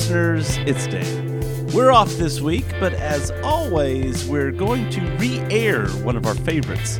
listeners? 0.00 0.56
It's 0.66 0.86
Dave. 0.86 1.74
We're 1.74 1.92
off 1.92 2.08
this 2.12 2.40
week, 2.40 2.64
but 2.80 2.94
as 2.94 3.30
always, 3.44 4.26
we're 4.26 4.50
going 4.50 4.88
to 4.88 5.00
re 5.18 5.40
air 5.50 5.88
one 5.88 6.16
of 6.16 6.24
our 6.24 6.34
favorites. 6.36 6.96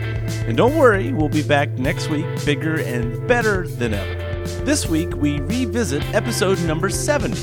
And 0.46 0.54
don't 0.54 0.76
worry, 0.76 1.10
we'll 1.10 1.30
be 1.30 1.42
back 1.42 1.70
next 1.78 2.10
week 2.10 2.26
bigger 2.44 2.78
and 2.80 3.26
better 3.26 3.66
than 3.66 3.94
ever. 3.94 4.44
This 4.66 4.86
week, 4.86 5.16
we 5.16 5.40
revisit 5.40 6.04
episode 6.14 6.60
number 6.64 6.90
70. 6.90 7.36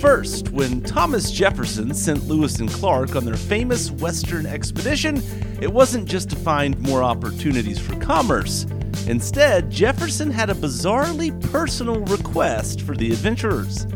First, 0.00 0.48
when 0.52 0.80
Thomas 0.80 1.30
Jefferson 1.30 1.92
sent 1.92 2.26
Lewis 2.26 2.58
and 2.58 2.70
Clark 2.70 3.16
on 3.16 3.26
their 3.26 3.36
famous 3.36 3.90
Western 3.90 4.46
expedition, 4.46 5.22
it 5.60 5.70
wasn't 5.70 6.08
just 6.08 6.30
to 6.30 6.36
find 6.36 6.80
more 6.80 7.02
opportunities 7.02 7.78
for 7.78 7.94
commerce. 7.96 8.64
Instead, 9.08 9.70
Jefferson 9.70 10.30
had 10.30 10.48
a 10.48 10.54
bizarrely 10.54 11.38
personal 11.52 12.00
request 12.00 12.80
for 12.80 12.96
the 12.96 13.12
adventurers. 13.12 13.86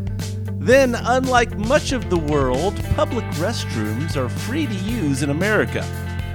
Then, 0.60 0.95
unlike 0.95 1.56
much 1.56 1.92
of 1.92 2.10
the 2.10 2.19
world, 2.19 2.78
public 2.95 3.24
restrooms 3.41 4.14
are 4.14 4.28
free 4.28 4.66
to 4.66 4.74
use 4.74 5.23
in 5.23 5.30
America. 5.30 5.82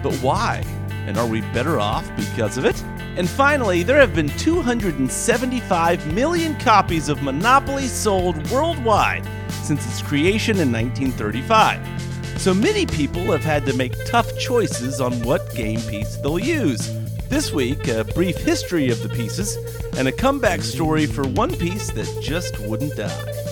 But 0.01 0.15
why? 0.15 0.63
And 1.05 1.15
are 1.15 1.27
we 1.27 1.41
better 1.41 1.79
off 1.79 2.09
because 2.15 2.57
of 2.57 2.65
it? 2.65 2.81
And 3.17 3.29
finally, 3.29 3.83
there 3.83 3.99
have 3.99 4.15
been 4.15 4.29
275 4.29 6.11
million 6.11 6.55
copies 6.55 7.07
of 7.07 7.21
Monopoly 7.21 7.85
sold 7.85 8.49
worldwide 8.49 9.27
since 9.61 9.85
its 9.85 10.01
creation 10.01 10.59
in 10.59 10.71
1935. 10.71 12.41
So 12.41 12.51
many 12.51 12.87
people 12.87 13.25
have 13.25 13.43
had 13.43 13.63
to 13.67 13.77
make 13.77 13.93
tough 14.07 14.35
choices 14.39 14.99
on 15.01 15.21
what 15.21 15.53
game 15.53 15.81
piece 15.81 16.15
they'll 16.15 16.39
use. 16.39 16.91
This 17.29 17.53
week, 17.53 17.87
a 17.89 18.03
brief 18.03 18.37
history 18.37 18.89
of 18.89 19.03
the 19.03 19.09
pieces 19.09 19.55
and 19.97 20.07
a 20.07 20.11
comeback 20.11 20.61
story 20.61 21.05
for 21.05 21.27
one 21.27 21.55
piece 21.55 21.91
that 21.91 22.21
just 22.23 22.59
wouldn't 22.61 22.95
die. 22.95 23.44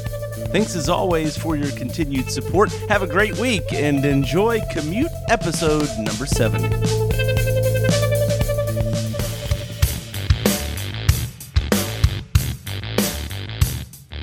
Thanks 0.53 0.75
as 0.75 0.87
always 0.87 1.35
for 1.35 1.55
your 1.55 1.71
continued 1.71 2.29
support. 2.29 2.71
Have 2.87 3.01
a 3.01 3.07
great 3.07 3.35
week 3.39 3.73
and 3.73 4.05
enjoy 4.05 4.61
Commute 4.71 5.09
episode 5.27 5.89
number 5.97 6.27
70. 6.27 6.69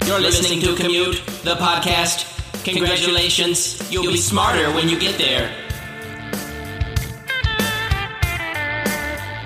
You're 0.06 0.20
listening 0.20 0.60
to 0.60 0.76
Commute, 0.76 1.20
the 1.42 1.56
podcast. 1.56 2.28
Congratulations, 2.62 3.90
you'll 3.90 4.04
be 4.04 4.16
smarter 4.16 4.72
when 4.72 4.88
you 4.88 5.00
get 5.00 5.18
there. 5.18 5.50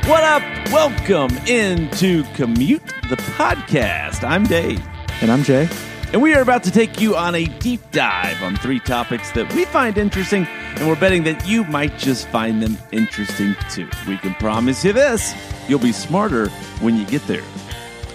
What 0.05 0.23
up? 0.23 0.43
Welcome 0.71 1.35
into 1.48 2.25
Commute, 2.35 2.85
the 3.09 3.17
podcast. 3.39 4.23
I'm 4.23 4.45
Dave. 4.45 4.87
And 5.23 5.33
I'm 5.33 5.43
Jay. 5.45 5.67
And 6.13 6.23
we 6.23 6.33
are 6.35 6.43
about 6.43 6.63
to 6.65 6.71
take 6.71 7.01
you 7.01 7.17
on 7.17 7.35
a 7.35 7.47
deep 7.59 7.81
dive 7.91 8.41
on 8.43 8.55
three 8.57 8.79
topics 8.79 9.33
that 9.33 9.53
we 9.53 9.65
find 9.65 9.99
interesting, 9.99 10.47
and 10.77 10.87
we're 10.87 10.95
betting 10.99 11.25
that 11.25 11.47
you 11.47 11.65
might 11.65 11.99
just 11.99 12.29
find 12.29 12.63
them 12.63 12.79
interesting 12.93 13.57
too. 13.71 13.89
We 14.07 14.17
can 14.19 14.35
promise 14.35 14.85
you 14.85 14.93
this 14.93 15.35
you'll 15.69 15.81
be 15.81 15.93
smarter 15.93 16.49
when 16.81 16.97
you 16.97 17.05
get 17.07 17.27
there. 17.27 17.43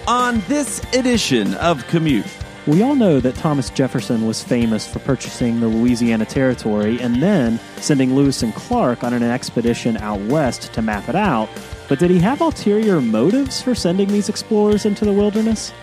On 0.08 0.42
this 0.48 0.82
edition 0.94 1.56
of 1.56 1.86
Commute, 1.88 2.26
We 2.68 2.84
all 2.84 2.96
know 2.96 3.20
that 3.20 3.36
Thomas 3.36 3.70
Jefferson 3.72 4.28
was 4.28 4.44
famous 4.44 4.86
for 4.88 5.00
purchasing 5.00 5.60
the 5.60 5.68
Louisiana 5.68 6.26
Territory 6.26 7.02
and 7.02 7.22
then 7.24 7.60
sending 7.78 8.16
Lewis 8.16 8.44
and 8.44 8.54
Clark 8.54 9.04
on 9.04 9.12
an 9.14 9.24
expedition 9.24 9.98
out 9.98 10.20
west 10.22 10.72
to 10.74 10.82
map 10.82 11.10
it 11.10 11.16
out. 11.16 11.50
But 11.88 11.98
did 12.00 12.12
he 12.12 12.20
have 12.20 12.42
ulterior 12.42 13.02
motives 13.02 13.62
for 13.62 13.74
sending 13.74 14.08
these 14.10 14.30
explorers 14.30 14.86
into 14.86 15.04
the 15.04 15.14
wilderness? 15.14 15.74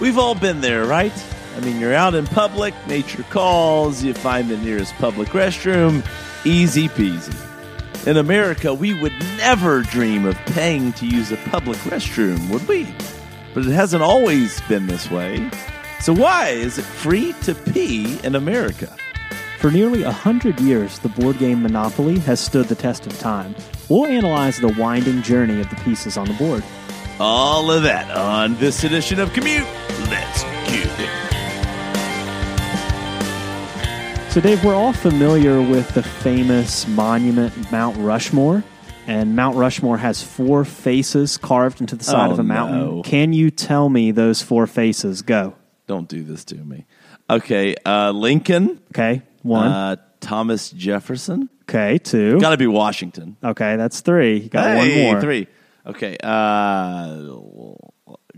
we've 0.00 0.18
all 0.18 0.34
been 0.34 0.60
there, 0.60 0.84
right? 0.84 1.12
I 1.54 1.60
mean, 1.60 1.78
you're 1.78 1.94
out 1.94 2.14
in 2.14 2.26
public, 2.26 2.74
nature 2.88 3.22
calls, 3.30 4.02
you 4.02 4.12
find 4.12 4.48
the 4.48 4.56
nearest 4.56 4.92
public 4.94 5.28
restroom, 5.28 6.04
easy 6.44 6.88
peasy. 6.88 7.34
In 8.06 8.16
America, 8.16 8.74
we 8.74 8.92
would 9.00 9.12
never 9.38 9.82
dream 9.82 10.26
of 10.26 10.36
paying 10.46 10.92
to 10.94 11.06
use 11.06 11.30
a 11.30 11.36
public 11.48 11.78
restroom, 11.78 12.50
would 12.50 12.66
we? 12.66 12.92
But 13.54 13.66
it 13.66 13.72
hasn't 13.72 14.02
always 14.02 14.60
been 14.62 14.88
this 14.88 15.10
way. 15.10 15.48
So, 16.00 16.12
why 16.12 16.48
is 16.48 16.76
it 16.76 16.84
free 16.84 17.32
to 17.44 17.54
pee 17.54 18.18
in 18.24 18.34
America? 18.34 18.94
For 19.58 19.70
nearly 19.70 20.02
a 20.02 20.12
hundred 20.12 20.60
years, 20.60 20.98
the 20.98 21.08
board 21.08 21.38
game 21.38 21.62
Monopoly 21.62 22.18
has 22.18 22.40
stood 22.40 22.66
the 22.66 22.74
test 22.74 23.06
of 23.06 23.18
time. 23.18 23.54
We'll 23.88 24.04
analyze 24.04 24.58
the 24.58 24.68
winding 24.78 25.22
journey 25.22 25.60
of 25.60 25.70
the 25.70 25.76
pieces 25.76 26.18
on 26.18 26.26
the 26.26 26.34
board. 26.34 26.62
All 27.18 27.70
of 27.70 27.84
that 27.84 28.10
on 28.10 28.56
this 28.56 28.84
edition 28.84 29.20
of 29.20 29.32
Commute. 29.32 29.66
So, 34.34 34.40
Dave, 34.40 34.64
we're 34.64 34.74
all 34.74 34.92
familiar 34.92 35.62
with 35.62 35.94
the 35.94 36.02
famous 36.02 36.88
monument 36.88 37.70
Mount 37.70 37.96
Rushmore. 37.98 38.64
And 39.06 39.36
Mount 39.36 39.56
Rushmore 39.56 39.96
has 39.98 40.24
four 40.24 40.64
faces 40.64 41.38
carved 41.38 41.80
into 41.80 41.94
the 41.94 42.02
side 42.02 42.30
Oh, 42.30 42.32
of 42.32 42.40
a 42.40 42.42
mountain. 42.42 42.80
no. 42.80 43.02
Can 43.04 43.32
you 43.32 43.52
tell 43.52 43.88
me 43.88 44.10
those 44.10 44.42
four 44.42 44.66
faces? 44.66 45.22
Go. 45.22 45.54
Don't 45.86 46.08
do 46.08 46.24
this 46.24 46.44
to 46.46 46.56
me. 46.56 46.84
Okay, 47.30 47.76
uh, 47.86 48.10
Lincoln, 48.10 48.80
Okay. 48.90 49.22
One. 49.42 49.68
uh, 49.68 49.96
Thomas 50.20 50.68
Jefferson. 50.70 51.48
okay. 51.68 51.98
Two. 51.98 52.40
Got 52.40 52.50
to 52.50 52.56
be 52.56 52.66
Washington. 52.66 53.36
Okay. 53.44 53.76
That's 53.76 54.00
three. 54.00 54.38
You 54.38 54.48
got 54.48 54.66
Hey, 54.66 55.04
one 55.04 55.12
more. 55.12 55.20
Three. 55.20 55.46
Okay. 55.86 56.16
Uh, 56.20 57.74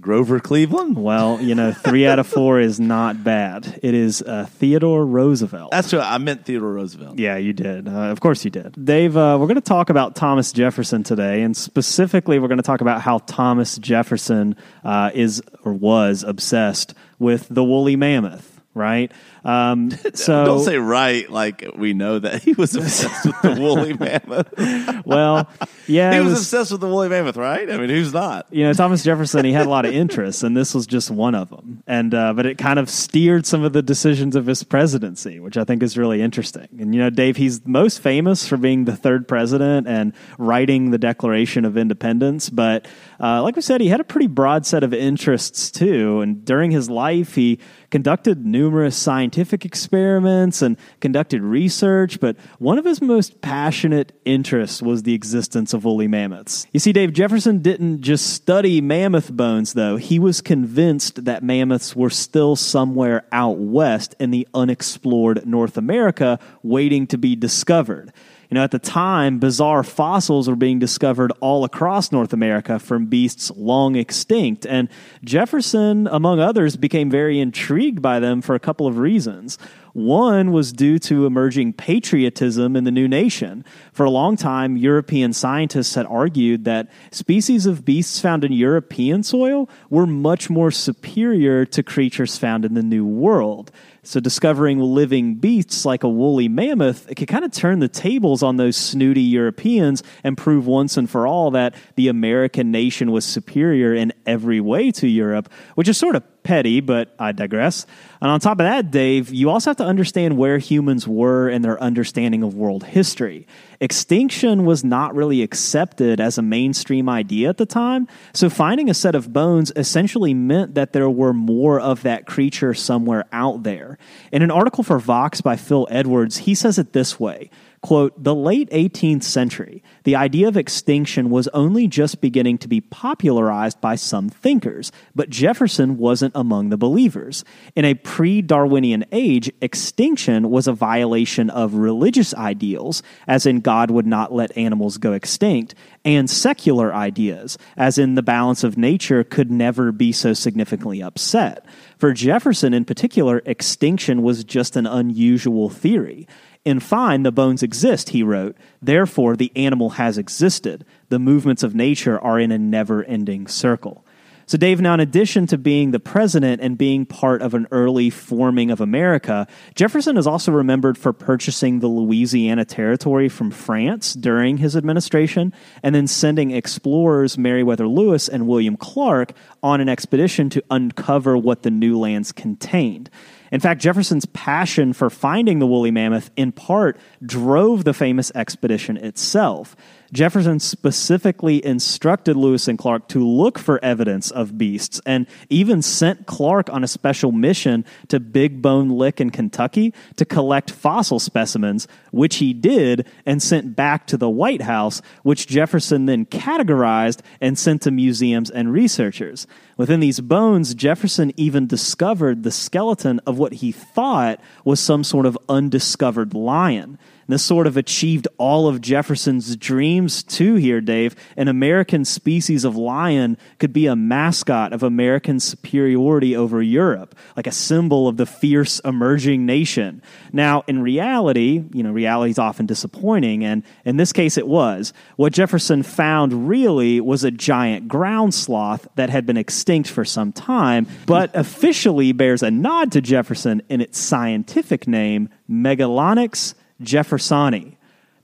Grover 0.06 0.38
Cleveland. 0.38 0.96
Well, 0.96 1.40
you 1.40 1.56
know, 1.56 1.72
three 1.72 2.06
out 2.06 2.20
of 2.20 2.28
four 2.28 2.60
is 2.60 2.78
not 2.78 3.24
bad. 3.24 3.80
It 3.82 3.92
is 3.92 4.22
uh, 4.22 4.46
Theodore 4.48 5.04
Roosevelt. 5.04 5.72
That's 5.72 5.92
what 5.92 6.02
I 6.02 6.16
meant. 6.18 6.44
Theodore 6.44 6.74
Roosevelt. 6.74 7.18
Yeah, 7.18 7.38
you 7.38 7.52
did. 7.52 7.88
Uh, 7.88 7.90
of 7.90 8.20
course, 8.20 8.44
you 8.44 8.52
did. 8.52 8.72
Dave, 8.84 9.16
uh, 9.16 9.36
we're 9.40 9.48
going 9.48 9.56
to 9.56 9.60
talk 9.60 9.90
about 9.90 10.14
Thomas 10.14 10.52
Jefferson 10.52 11.02
today, 11.02 11.42
and 11.42 11.56
specifically, 11.56 12.38
we're 12.38 12.46
going 12.46 12.58
to 12.58 12.62
talk 12.62 12.82
about 12.82 13.00
how 13.00 13.18
Thomas 13.18 13.78
Jefferson 13.78 14.54
uh, 14.84 15.10
is 15.12 15.42
or 15.64 15.72
was 15.72 16.22
obsessed 16.22 16.94
with 17.18 17.48
the 17.48 17.64
woolly 17.64 17.96
mammoth. 17.96 18.60
Right. 18.74 19.10
Um, 19.46 19.90
so 20.14 20.44
Don't 20.44 20.64
say 20.64 20.76
right 20.76 21.30
like 21.30 21.64
we 21.76 21.94
know 21.94 22.18
that 22.18 22.42
he 22.42 22.52
was 22.54 22.74
obsessed 22.74 23.24
with 23.26 23.40
the 23.42 23.60
woolly 23.60 23.92
mammoth. 23.98 25.06
well, 25.06 25.48
yeah, 25.86 26.12
he 26.14 26.18
was, 26.18 26.30
was- 26.30 26.40
obsessed 26.40 26.72
with 26.72 26.80
the 26.80 26.88
woolly 26.88 27.08
mammoth, 27.08 27.36
right? 27.36 27.70
I 27.70 27.76
mean, 27.76 27.88
who's 27.90 28.12
not? 28.12 28.46
you 28.50 28.64
know 28.64 28.72
Thomas 28.72 29.04
Jefferson 29.04 29.44
he 29.44 29.52
had 29.52 29.66
a 29.66 29.68
lot 29.70 29.84
of 29.86 29.92
interests 29.94 30.42
and 30.42 30.56
this 30.56 30.74
was 30.74 30.86
just 30.86 31.10
one 31.10 31.34
of 31.34 31.48
them 31.50 31.82
and 31.86 32.12
uh, 32.12 32.32
but 32.32 32.44
it 32.46 32.58
kind 32.58 32.78
of 32.78 32.90
steered 32.90 33.46
some 33.46 33.62
of 33.62 33.72
the 33.72 33.82
decisions 33.82 34.34
of 34.34 34.46
his 34.46 34.62
presidency 34.64 35.38
which 35.40 35.56
I 35.56 35.64
think 35.64 35.82
is 35.82 35.96
really 35.96 36.20
interesting 36.22 36.68
and 36.80 36.94
you 36.94 37.00
know 37.00 37.10
Dave 37.10 37.36
he's 37.36 37.64
most 37.66 38.00
famous 38.00 38.46
for 38.48 38.56
being 38.56 38.84
the 38.84 38.96
third 38.96 39.28
president 39.28 39.86
and 39.86 40.12
writing 40.38 40.90
the 40.90 40.98
Declaration 40.98 41.64
of 41.64 41.76
Independence 41.76 42.50
but 42.50 42.86
uh, 43.20 43.42
like 43.42 43.54
we 43.56 43.62
said 43.62 43.80
he 43.80 43.88
had 43.88 44.00
a 44.00 44.04
pretty 44.04 44.26
broad 44.26 44.66
set 44.66 44.82
of 44.82 44.92
interests 44.92 45.70
too 45.70 46.20
and 46.20 46.44
during 46.44 46.70
his 46.72 46.90
life 46.90 47.34
he 47.36 47.58
conducted 47.90 48.44
numerous 48.44 48.96
scientific 48.96 49.35
experiments 49.36 50.62
and 50.62 50.76
conducted 51.00 51.42
research, 51.42 52.20
but 52.20 52.36
one 52.58 52.78
of 52.78 52.84
his 52.84 53.02
most 53.02 53.40
passionate 53.40 54.12
interests 54.24 54.82
was 54.82 55.02
the 55.02 55.14
existence 55.14 55.72
of 55.72 55.84
woolly 55.84 56.08
mammoths. 56.08 56.66
You 56.72 56.80
see, 56.80 56.92
Dave 56.92 57.12
Jefferson 57.12 57.62
didn't 57.62 58.00
just 58.00 58.32
study 58.32 58.80
mammoth 58.80 59.32
bones, 59.32 59.74
though. 59.74 59.96
He 59.96 60.18
was 60.18 60.40
convinced 60.40 61.24
that 61.24 61.42
mammoths 61.42 61.94
were 61.94 62.10
still 62.10 62.56
somewhere 62.56 63.26
out 63.32 63.58
west 63.58 64.14
in 64.18 64.30
the 64.30 64.46
unexplored 64.54 65.46
North 65.46 65.76
America 65.76 66.38
waiting 66.62 67.06
to 67.08 67.18
be 67.18 67.36
discovered. 67.36 68.12
You 68.50 68.54
know, 68.54 68.62
at 68.62 68.70
the 68.70 68.78
time, 68.78 69.38
bizarre 69.38 69.82
fossils 69.82 70.48
were 70.48 70.56
being 70.56 70.78
discovered 70.78 71.32
all 71.40 71.64
across 71.64 72.12
North 72.12 72.32
America 72.32 72.78
from 72.78 73.06
beasts 73.06 73.50
long 73.56 73.96
extinct. 73.96 74.66
And 74.66 74.88
Jefferson, 75.24 76.06
among 76.06 76.38
others, 76.38 76.76
became 76.76 77.10
very 77.10 77.40
intrigued 77.40 78.00
by 78.00 78.20
them 78.20 78.40
for 78.42 78.54
a 78.54 78.60
couple 78.60 78.86
of 78.86 78.98
reasons. 78.98 79.58
One 79.96 80.52
was 80.52 80.74
due 80.74 80.98
to 81.00 81.24
emerging 81.24 81.72
patriotism 81.72 82.76
in 82.76 82.84
the 82.84 82.90
new 82.90 83.08
nation. 83.08 83.64
For 83.94 84.04
a 84.04 84.10
long 84.10 84.36
time, 84.36 84.76
European 84.76 85.32
scientists 85.32 85.94
had 85.94 86.04
argued 86.04 86.66
that 86.66 86.90
species 87.10 87.64
of 87.64 87.86
beasts 87.86 88.20
found 88.20 88.44
in 88.44 88.52
European 88.52 89.22
soil 89.22 89.70
were 89.88 90.06
much 90.06 90.50
more 90.50 90.70
superior 90.70 91.64
to 91.64 91.82
creatures 91.82 92.36
found 92.36 92.66
in 92.66 92.74
the 92.74 92.82
New 92.82 93.06
World. 93.06 93.72
So, 94.06 94.20
discovering 94.20 94.78
living 94.78 95.34
beasts 95.34 95.84
like 95.84 96.04
a 96.04 96.08
woolly 96.08 96.48
mammoth, 96.48 97.08
could 97.16 97.26
kind 97.26 97.44
of 97.44 97.50
turn 97.50 97.80
the 97.80 97.88
tables 97.88 98.40
on 98.40 98.56
those 98.56 98.76
snooty 98.76 99.20
Europeans 99.20 100.04
and 100.22 100.38
prove 100.38 100.64
once 100.64 100.96
and 100.96 101.10
for 101.10 101.26
all 101.26 101.50
that 101.50 101.74
the 101.96 102.06
American 102.06 102.70
nation 102.70 103.10
was 103.10 103.24
superior 103.24 103.92
in 103.92 104.12
every 104.24 104.60
way 104.60 104.92
to 104.92 105.08
Europe, 105.08 105.50
which 105.74 105.88
is 105.88 105.98
sort 105.98 106.14
of 106.14 106.22
petty, 106.46 106.80
but 106.80 107.12
I 107.18 107.32
digress. 107.32 107.86
And 108.22 108.30
on 108.30 108.38
top 108.38 108.52
of 108.52 108.64
that, 108.64 108.92
Dave, 108.92 109.30
you 109.34 109.50
also 109.50 109.70
have 109.70 109.76
to 109.78 109.84
understand 109.84 110.38
where 110.38 110.58
humans 110.58 111.06
were 111.08 111.50
in 111.50 111.62
their 111.62 111.82
understanding 111.82 112.44
of 112.44 112.54
world 112.54 112.84
history. 112.84 113.48
Extinction 113.80 114.64
was 114.64 114.84
not 114.84 115.14
really 115.16 115.42
accepted 115.42 116.20
as 116.20 116.38
a 116.38 116.42
mainstream 116.42 117.08
idea 117.08 117.48
at 117.48 117.56
the 117.56 117.66
time, 117.66 118.06
so 118.32 118.48
finding 118.48 118.88
a 118.88 118.94
set 118.94 119.16
of 119.16 119.32
bones 119.32 119.72
essentially 119.74 120.32
meant 120.34 120.74
that 120.76 120.92
there 120.92 121.10
were 121.10 121.34
more 121.34 121.80
of 121.80 122.02
that 122.02 122.26
creature 122.26 122.72
somewhere 122.72 123.24
out 123.32 123.64
there. 123.64 123.98
In 124.30 124.42
an 124.42 124.52
article 124.52 124.84
for 124.84 125.00
Vox 125.00 125.40
by 125.40 125.56
Phil 125.56 125.88
Edwards, 125.90 126.36
he 126.38 126.54
says 126.54 126.78
it 126.78 126.92
this 126.92 127.18
way 127.18 127.50
quote, 127.80 128.22
the 128.22 128.34
late 128.34 128.70
18th 128.70 129.22
century, 129.22 129.82
the 130.04 130.16
idea 130.16 130.48
of 130.48 130.56
extinction 130.56 131.30
was 131.30 131.48
only 131.48 131.86
just 131.86 132.20
beginning 132.20 132.58
to 132.58 132.68
be 132.68 132.80
popularized 132.80 133.80
by 133.80 133.94
some 133.94 134.28
thinkers, 134.28 134.92
but 135.14 135.30
Jefferson 135.30 135.98
wasn't 135.98 136.32
among 136.34 136.68
the 136.68 136.76
believers. 136.76 137.44
In 137.74 137.84
a 137.84 137.94
pre 137.94 138.42
Darwinian 138.42 139.04
age, 139.12 139.50
extinction 139.60 140.50
was 140.50 140.66
a 140.66 140.72
violation 140.72 141.50
of 141.50 141.74
religious 141.74 142.34
ideals, 142.34 143.02
as 143.26 143.46
in 143.46 143.60
God 143.60 143.90
would 143.90 144.06
not 144.06 144.32
let 144.32 144.56
animals 144.56 144.98
go 144.98 145.12
extinct, 145.12 145.74
and 146.04 146.30
secular 146.30 146.94
ideas, 146.94 147.58
as 147.76 147.98
in 147.98 148.14
the 148.14 148.22
balance 148.22 148.64
of 148.64 148.78
nature 148.78 149.24
could 149.24 149.50
never 149.50 149.92
be 149.92 150.12
so 150.12 150.32
significantly 150.32 151.02
upset. 151.02 151.66
For 151.98 152.12
Jefferson 152.12 152.74
in 152.74 152.84
particular, 152.84 153.42
extinction 153.46 154.22
was 154.22 154.44
just 154.44 154.76
an 154.76 154.86
unusual 154.86 155.68
theory. 155.70 156.26
In 156.66 156.80
fine, 156.80 157.22
the 157.22 157.30
bones 157.30 157.62
exist, 157.62 158.08
he 158.08 158.24
wrote. 158.24 158.56
Therefore, 158.82 159.36
the 159.36 159.52
animal 159.54 159.90
has 159.90 160.18
existed. 160.18 160.84
The 161.10 161.20
movements 161.20 161.62
of 161.62 161.76
nature 161.76 162.18
are 162.18 162.40
in 162.40 162.50
a 162.50 162.58
never 162.58 163.04
ending 163.04 163.46
circle. 163.46 164.04
So, 164.46 164.58
Dave, 164.58 164.80
now 164.80 164.94
in 164.94 165.00
addition 165.00 165.46
to 165.48 165.58
being 165.58 165.92
the 165.92 166.00
president 166.00 166.60
and 166.60 166.76
being 166.76 167.06
part 167.06 167.40
of 167.40 167.54
an 167.54 167.68
early 167.70 168.10
forming 168.10 168.72
of 168.72 168.80
America, 168.80 169.46
Jefferson 169.76 170.16
is 170.16 170.26
also 170.26 170.50
remembered 170.50 170.98
for 170.98 171.12
purchasing 171.12 171.78
the 171.78 171.86
Louisiana 171.86 172.64
Territory 172.64 173.28
from 173.28 173.52
France 173.52 174.14
during 174.14 174.56
his 174.56 174.76
administration 174.76 175.52
and 175.84 175.94
then 175.94 176.08
sending 176.08 176.50
explorers 176.50 177.38
Meriwether 177.38 177.86
Lewis 177.86 178.28
and 178.28 178.48
William 178.48 178.76
Clark 178.76 179.34
on 179.62 179.80
an 179.80 179.88
expedition 179.88 180.50
to 180.50 180.64
uncover 180.68 181.36
what 181.36 181.62
the 181.62 181.70
new 181.70 181.96
lands 181.96 182.32
contained. 182.32 183.08
In 183.56 183.60
fact, 183.60 183.80
Jefferson's 183.80 184.26
passion 184.26 184.92
for 184.92 185.08
finding 185.08 185.60
the 185.60 185.66
woolly 185.66 185.90
mammoth 185.90 186.30
in 186.36 186.52
part 186.52 186.98
drove 187.24 187.84
the 187.84 187.94
famous 187.94 188.30
expedition 188.34 188.98
itself. 188.98 189.74
Jefferson 190.12 190.60
specifically 190.60 191.64
instructed 191.64 192.36
Lewis 192.36 192.68
and 192.68 192.78
Clark 192.78 193.08
to 193.08 193.26
look 193.26 193.58
for 193.58 193.82
evidence 193.84 194.30
of 194.30 194.56
beasts 194.56 195.00
and 195.04 195.26
even 195.48 195.82
sent 195.82 196.26
Clark 196.26 196.70
on 196.70 196.84
a 196.84 196.88
special 196.88 197.32
mission 197.32 197.84
to 198.08 198.20
Big 198.20 198.62
Bone 198.62 198.90
Lick 198.90 199.20
in 199.20 199.30
Kentucky 199.30 199.92
to 200.16 200.24
collect 200.24 200.70
fossil 200.70 201.18
specimens, 201.18 201.88
which 202.12 202.36
he 202.36 202.52
did 202.52 203.06
and 203.24 203.42
sent 203.42 203.74
back 203.74 204.06
to 204.06 204.16
the 204.16 204.30
White 204.30 204.62
House, 204.62 205.02
which 205.22 205.46
Jefferson 205.46 206.06
then 206.06 206.24
categorized 206.26 207.20
and 207.40 207.58
sent 207.58 207.82
to 207.82 207.90
museums 207.90 208.50
and 208.50 208.72
researchers. 208.72 209.46
Within 209.76 210.00
these 210.00 210.20
bones, 210.20 210.74
Jefferson 210.74 211.32
even 211.36 211.66
discovered 211.66 212.42
the 212.42 212.50
skeleton 212.50 213.20
of 213.26 213.38
what 213.38 213.45
he 213.54 213.72
thought 213.72 214.40
was 214.64 214.80
some 214.80 215.04
sort 215.04 215.26
of 215.26 215.38
undiscovered 215.48 216.34
lion. 216.34 216.98
This 217.28 217.42
sort 217.42 217.66
of 217.66 217.76
achieved 217.76 218.28
all 218.38 218.68
of 218.68 218.80
Jefferson's 218.80 219.56
dreams 219.56 220.22
too 220.22 220.54
here, 220.54 220.80
Dave. 220.80 221.16
An 221.36 221.48
American 221.48 222.04
species 222.04 222.64
of 222.64 222.76
lion 222.76 223.36
could 223.58 223.72
be 223.72 223.86
a 223.86 223.96
mascot 223.96 224.72
of 224.72 224.82
American 224.82 225.40
superiority 225.40 226.36
over 226.36 226.62
Europe, 226.62 227.16
like 227.36 227.48
a 227.48 227.52
symbol 227.52 228.06
of 228.06 228.16
the 228.16 228.26
fierce 228.26 228.78
emerging 228.80 229.44
nation. 229.44 230.02
Now, 230.32 230.62
in 230.68 230.82
reality, 230.82 231.64
you 231.72 231.82
know, 231.82 231.90
reality 231.90 232.30
is 232.30 232.38
often 232.38 232.66
disappointing, 232.66 233.44
and 233.44 233.64
in 233.84 233.96
this 233.96 234.12
case 234.12 234.36
it 234.36 234.46
was. 234.46 234.92
What 235.16 235.32
Jefferson 235.32 235.82
found 235.82 236.48
really 236.48 237.00
was 237.00 237.24
a 237.24 237.32
giant 237.32 237.88
ground 237.88 238.34
sloth 238.34 238.86
that 238.94 239.10
had 239.10 239.26
been 239.26 239.36
extinct 239.36 239.90
for 239.90 240.04
some 240.04 240.32
time, 240.32 240.86
but 241.06 241.34
officially 241.34 242.12
bears 242.12 242.44
a 242.44 242.50
nod 242.52 242.92
to 242.92 243.00
Jefferson 243.00 243.62
in 243.68 243.80
its 243.80 243.98
scientific 243.98 244.86
name, 244.86 245.28
Megalonyx 245.50 246.54
Jeffersoni. 246.82 247.75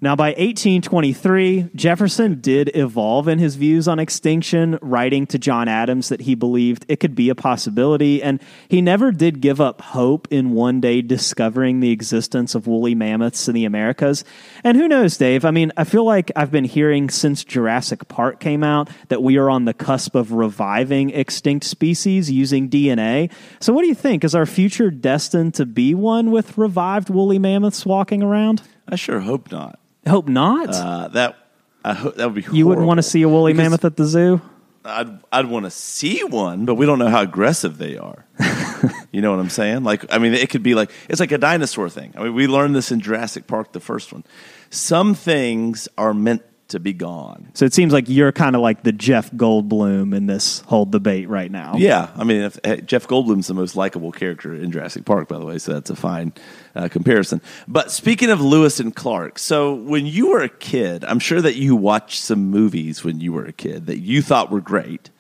Now, 0.03 0.17
by 0.17 0.31
1823, 0.31 1.69
Jefferson 1.77 2.41
did 2.41 2.73
evolve 2.75 3.29
in 3.29 3.39
his 3.39 3.55
views 3.55 3.87
on 3.87 4.01
extinction, 4.01 4.77
writing 4.83 5.29
to 5.29 5.39
John 5.39 5.69
Adams 5.69 6.09
that 6.09 6.23
he 6.23 6.35
believed 6.35 6.85
it 6.89 6.99
could 6.99 7.15
be 7.15 7.29
a 7.29 7.37
possibility, 7.37 8.21
and 8.21 8.43
he 8.69 8.81
never 8.81 9.13
did 9.13 9.41
give 9.41 9.61
up 9.61 9.81
hope 9.81 10.27
in 10.33 10.55
one 10.55 10.81
day 10.81 11.03
discovering 11.03 11.79
the 11.79 11.93
existence 11.93 12.57
of 12.57 12.67
woolly 12.67 12.97
mammoths 12.97 13.47
in 13.47 13.55
the 13.55 13.65
Americas. 13.65 14.25
And 14.65 14.77
who 14.77 14.89
knows, 14.89 15.17
Dave? 15.17 15.45
I 15.45 15.53
mean, 15.53 15.71
I 15.77 15.85
feel 15.85 16.05
like 16.05 16.33
I've 16.35 16.51
been 16.51 16.65
hearing 16.65 17.09
since 17.09 17.45
Jurassic 17.45 18.09
Park 18.09 18.41
came 18.41 18.65
out 18.65 18.91
that 19.07 19.23
we 19.23 19.37
are 19.37 19.49
on 19.49 19.67
the 19.67 19.75
cusp 19.75 20.17
of 20.17 20.33
reviving 20.33 21.11
extinct 21.11 21.65
species 21.65 22.29
using 22.29 22.69
DNA. 22.69 23.31
So, 23.61 23.73
what 23.73 23.83
do 23.83 23.87
you 23.87 23.95
think? 23.95 24.25
Is 24.25 24.35
our 24.35 24.47
future 24.47 24.91
destined 24.91 25.55
to 25.55 25.65
be 25.65 25.95
one 25.95 26.33
with 26.33 26.59
revived 26.59 27.09
woolly 27.09 27.39
mammoths 27.39 27.87
walking 27.87 28.21
around? 28.21 28.63
I 28.89 28.97
sure 28.97 29.21
hope 29.21 29.53
not. 29.53 29.79
Hope 30.07 30.29
not. 30.29 30.69
Uh, 30.71 31.09
that 31.09 31.37
I 31.85 31.95
hope 31.95 32.17
that 32.17 32.33
would 32.33 32.45
be. 32.45 32.57
you 32.57 32.67
wouldn't 32.67 32.87
want 32.87 32.99
to 32.99 33.03
see 33.03 33.23
a 33.23 33.29
woolly 33.29 33.53
Because 33.53 33.65
mammoth 33.65 33.85
at 33.85 33.97
the 33.97 34.05
zoo? 34.05 34.41
I'd 34.85 35.21
I'd 35.31 35.47
want 35.47 35.65
to 35.65 35.71
see 35.71 36.25
one, 36.25 36.65
but 36.65 36.75
we 36.75 36.87
don't 36.87 36.99
know 36.99 37.09
how 37.09 37.23
aggressive 37.23 37.79
they 37.79 37.97
are. 37.97 38.27
you 39.13 39.21
know 39.21 39.31
what 39.31 39.39
I'm 39.39 39.51
saying? 39.51 39.85
Like, 39.85 40.13
I 40.13 40.19
mean, 40.19 40.35
it 40.35 40.51
could 40.51 40.63
be 40.63 40.75
like 40.75 40.91
it's 41.09 41.21
like 41.21 41.33
a 41.33 41.39
dinosaur 41.39 41.89
thing. 41.89 42.15
I 42.17 42.25
mean, 42.25 42.35
we 42.35 42.47
learned 42.47 42.75
this 42.75 42.91
in 42.91 43.01
Jurassic 43.01 43.47
Park, 43.47 43.73
the 43.73 43.81
first 43.81 44.13
one. 44.13 44.25
Some 44.71 45.15
things 45.15 45.89
are 45.97 46.13
meant 46.13 46.43
to 46.73 46.81
be 46.81 46.93
gone. 46.93 47.49
So 47.55 47.65
it 47.65 47.73
seems 47.73 47.93
like 47.93 48.09
you're 48.09 48.33
kind 48.33 48.55
of 48.55 48.63
like 48.63 48.83
the 48.83 48.93
Jeff 48.93 49.31
Goldblum 49.31 50.15
in 50.15 50.27
this 50.27 50.61
whole 50.61 50.85
debate 50.85 51.29
right 51.29 51.51
now. 51.51 51.75
Yeah, 51.77 52.11
I 52.17 52.25
mean, 52.25 52.43
if, 52.43 52.59
eh, 52.65 52.77
Jeff 52.77 53.07
Goldblum's 53.07 53.47
the 53.47 53.55
most 53.55 53.77
likable 53.77 54.13
character 54.13 54.55
in 54.55 54.71
Jurassic 54.71 55.05
Park, 55.05 55.29
by 55.29 55.39
the 55.39 55.47
way, 55.47 55.59
so 55.59 55.73
that's 55.73 55.91
a 55.91 55.97
fine 55.97 56.33
uh, 56.75 56.89
comparison. 56.89 57.41
But 57.69 57.91
speaking 57.91 58.31
of 58.31 58.41
Lewis 58.41 58.81
and 58.81 58.95
Clark, 58.95 59.39
so 59.39 59.75
when 59.75 60.07
you 60.07 60.31
were 60.31 60.43
a 60.43 60.49
kid, 60.49 61.05
I'm 61.05 61.19
sure 61.19 61.41
that 61.41 61.57
you 61.57 61.77
watched 61.77 62.21
some 62.21 62.51
movies 62.51 63.05
when 63.05 63.21
you 63.21 63.33
were 63.33 63.45
a 63.45 63.53
kid 63.53 63.87
that 63.87 64.01
you 64.01 64.23
thought 64.23 64.51
were 64.51 64.61
great 64.61 65.11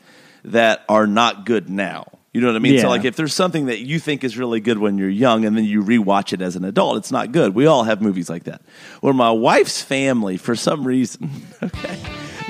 that 0.44 0.84
are 0.88 1.06
not 1.06 1.46
good 1.46 1.68
now. 1.68 2.06
You 2.32 2.40
know 2.40 2.46
what 2.46 2.56
I 2.56 2.60
mean? 2.60 2.78
So, 2.78 2.88
like, 2.88 3.04
if 3.04 3.14
there's 3.14 3.34
something 3.34 3.66
that 3.66 3.80
you 3.80 3.98
think 3.98 4.24
is 4.24 4.38
really 4.38 4.60
good 4.60 4.78
when 4.78 4.96
you're 4.96 5.10
young 5.10 5.44
and 5.44 5.54
then 5.54 5.64
you 5.64 5.82
rewatch 5.82 6.32
it 6.32 6.40
as 6.40 6.56
an 6.56 6.64
adult, 6.64 6.96
it's 6.96 7.12
not 7.12 7.30
good. 7.30 7.54
We 7.54 7.66
all 7.66 7.84
have 7.84 8.00
movies 8.00 8.30
like 8.30 8.44
that. 8.44 8.62
Where 9.02 9.12
my 9.12 9.30
wife's 9.30 9.82
family, 9.82 10.38
for 10.38 10.56
some 10.56 10.86
reason, 10.86 11.30
okay, 11.62 11.98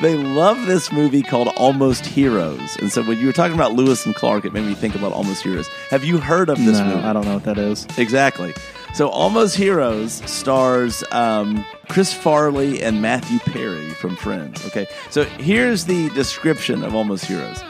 they 0.01 0.15
love 0.15 0.67
this 0.67 0.93
movie 0.93 1.23
called 1.25 1.49
Almost 1.57 2.07
Heroes. 2.07 2.77
And 2.77 2.93
so, 2.93 3.03
when 3.03 3.19
you 3.19 3.27
were 3.27 3.33
talking 3.33 3.57
about 3.57 3.73
Lewis 3.73 4.07
and 4.07 4.15
Clark, 4.15 4.45
it 4.45 4.53
made 4.53 4.65
me 4.65 4.75
think 4.75 4.95
about 4.95 5.13
Almost 5.13 5.43
Heroes. 5.43 5.67
Have 5.91 6.05
you 6.05 6.19
heard 6.19 6.49
of 6.49 6.59
this 6.59 6.79
no, 6.79 6.85
movie? 6.85 7.03
I 7.03 7.13
don't 7.13 7.25
know 7.25 7.35
what 7.35 7.45
that 7.45 7.59
is. 7.59 7.85
Exactly. 7.99 8.55
So, 8.95 9.09
Almost 9.09 9.57
Heroes 9.57 10.13
stars 10.31 11.03
um, 11.11 11.65
Chris 11.89 12.15
Farley 12.15 12.81
and 12.85 13.03
Matthew 13.03 13.41
Perry 13.41 13.91
from 13.91 14.15
Friends. 14.15 14.65
Okay. 14.67 14.87
So, 15.11 15.25
here's 15.25 15.87
the 15.87 16.09
description 16.11 16.85
of 16.85 16.95
Almost 16.95 17.25
Heroes. 17.25 17.61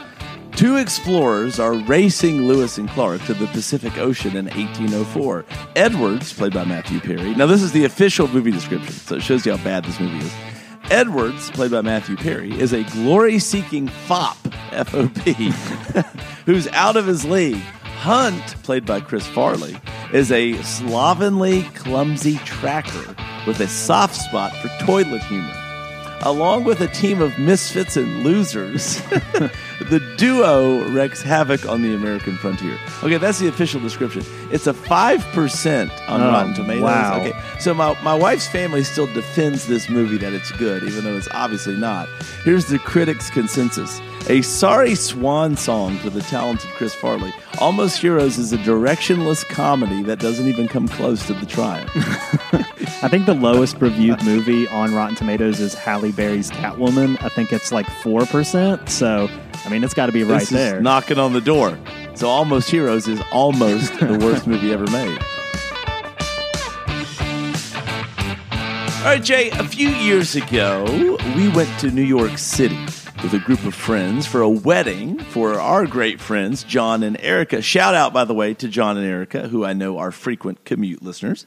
Two 0.63 0.77
explorers 0.77 1.59
are 1.59 1.73
racing 1.73 2.43
Lewis 2.43 2.77
and 2.77 2.87
Clark 2.87 3.21
to 3.25 3.33
the 3.33 3.47
Pacific 3.47 3.97
Ocean 3.97 4.37
in 4.37 4.45
1804. 4.45 5.43
Edwards, 5.75 6.31
played 6.31 6.53
by 6.53 6.63
Matthew 6.63 7.01
Perry. 7.01 7.35
Now, 7.35 7.47
this 7.47 7.61
is 7.61 7.73
the 7.73 7.83
official 7.83 8.29
movie 8.29 8.51
description, 8.51 8.93
so 8.93 9.15
it 9.17 9.23
shows 9.23 9.45
you 9.45 9.57
how 9.57 9.61
bad 9.61 9.83
this 9.83 9.99
movie 9.99 10.25
is. 10.25 10.33
Edwards, 10.89 11.51
played 11.51 11.71
by 11.71 11.81
Matthew 11.81 12.15
Perry, 12.15 12.57
is 12.57 12.71
a 12.71 12.83
glory 12.93 13.39
seeking 13.39 13.89
fop, 13.89 14.37
F 14.71 14.95
O 14.95 15.09
P, 15.09 15.33
who's 16.45 16.69
out 16.69 16.95
of 16.95 17.07
his 17.07 17.25
league. 17.25 17.61
Hunt, 17.97 18.55
played 18.63 18.85
by 18.85 19.01
Chris 19.01 19.27
Farley, 19.27 19.75
is 20.13 20.31
a 20.31 20.53
slovenly, 20.63 21.63
clumsy 21.75 22.37
tracker 22.45 23.13
with 23.45 23.59
a 23.59 23.67
soft 23.67 24.15
spot 24.15 24.55
for 24.55 24.69
toilet 24.85 25.23
humor. 25.23 25.53
Along 26.21 26.63
with 26.63 26.79
a 26.79 26.87
team 26.87 27.21
of 27.21 27.37
misfits 27.37 27.97
and 27.97 28.23
losers, 28.23 29.01
the 29.89 29.99
duo 30.17 30.83
wreaks 30.89 31.21
havoc 31.21 31.67
on 31.67 31.81
the 31.81 31.93
American 31.93 32.35
frontier. 32.37 32.77
Okay, 33.03 33.17
that's 33.17 33.39
the 33.39 33.47
official 33.47 33.79
description. 33.81 34.23
It's 34.51 34.67
a 34.67 34.73
5% 34.73 36.09
on 36.09 36.21
Oh, 36.21 36.27
Rotten 36.29 36.53
Tomatoes. 36.53 36.81
wow. 36.83 37.19
Okay, 37.19 37.33
so 37.59 37.73
my, 37.73 37.97
my 38.03 38.13
wife's 38.15 38.47
family 38.47 38.83
still 38.83 39.07
defends 39.13 39.67
this 39.67 39.89
movie 39.89 40.17
that 40.17 40.33
it's 40.33 40.51
good, 40.53 40.83
even 40.83 41.03
though 41.03 41.17
it's 41.17 41.27
obviously 41.31 41.75
not. 41.75 42.07
Here's 42.43 42.65
the 42.67 42.79
critics' 42.79 43.29
consensus 43.29 44.01
a 44.29 44.41
sorry 44.41 44.95
swan 44.95 45.57
song 45.57 45.97
for 45.97 46.09
the 46.09 46.21
talented 46.21 46.69
Chris 46.71 46.95
Farley. 46.95 47.33
Almost 47.59 47.97
Heroes 47.97 48.37
is 48.37 48.53
a 48.53 48.57
directionless 48.57 49.45
comedy 49.49 50.01
that 50.03 50.19
doesn't 50.19 50.47
even 50.47 50.69
come 50.69 50.87
close 50.87 51.27
to 51.27 51.33
the 51.33 51.45
triumph. 51.45 51.91
I 53.03 53.09
think 53.09 53.25
the 53.25 53.33
lowest 53.33 53.81
reviewed 53.81 54.23
movie 54.23 54.65
on 54.69 54.95
Rotten 54.95 55.15
Tomatoes 55.17 55.59
is 55.59 55.73
Halle 55.73 56.13
Berry's 56.13 56.49
Catwoman. 56.51 57.21
I 57.21 57.27
think 57.27 57.51
it's 57.51 57.73
like 57.73 57.85
4%. 57.85 58.87
So, 58.87 59.27
I 59.65 59.69
mean, 59.69 59.83
it's 59.83 59.93
got 59.93 60.07
to 60.07 60.11
be 60.11 60.23
right 60.23 60.39
this 60.41 60.49
there. 60.49 60.81
knocking 60.81 61.19
on 61.19 61.33
the 61.33 61.41
door. 61.41 61.77
So 62.15 62.27
Almost 62.27 62.69
Heroes 62.69 63.07
is 63.07 63.21
almost 63.31 63.97
the 63.99 64.17
worst 64.19 64.45
movie 64.45 64.73
ever 64.73 64.85
made. 64.87 65.19
All 69.03 69.09
right, 69.09 69.23
Jay, 69.23 69.49
a 69.51 69.63
few 69.65 69.89
years 69.89 70.35
ago, 70.35 70.85
we 71.35 71.49
went 71.49 71.77
to 71.79 71.91
New 71.91 72.03
York 72.03 72.37
City 72.37 72.79
with 73.21 73.33
a 73.33 73.39
group 73.39 73.63
of 73.65 73.73
friends 73.73 74.25
for 74.25 74.41
a 74.41 74.49
wedding 74.49 75.19
for 75.19 75.59
our 75.59 75.85
great 75.85 76.21
friends, 76.21 76.63
John 76.63 77.03
and 77.03 77.19
Erica. 77.19 77.61
Shout 77.61 77.95
out, 77.95 78.13
by 78.13 78.23
the 78.25 78.33
way, 78.33 78.53
to 78.55 78.67
John 78.67 78.97
and 78.97 79.05
Erica, 79.05 79.47
who 79.47 79.65
I 79.65 79.73
know 79.73 79.97
are 79.97 80.11
frequent 80.11 80.63
commute 80.65 81.01
listeners. 81.01 81.45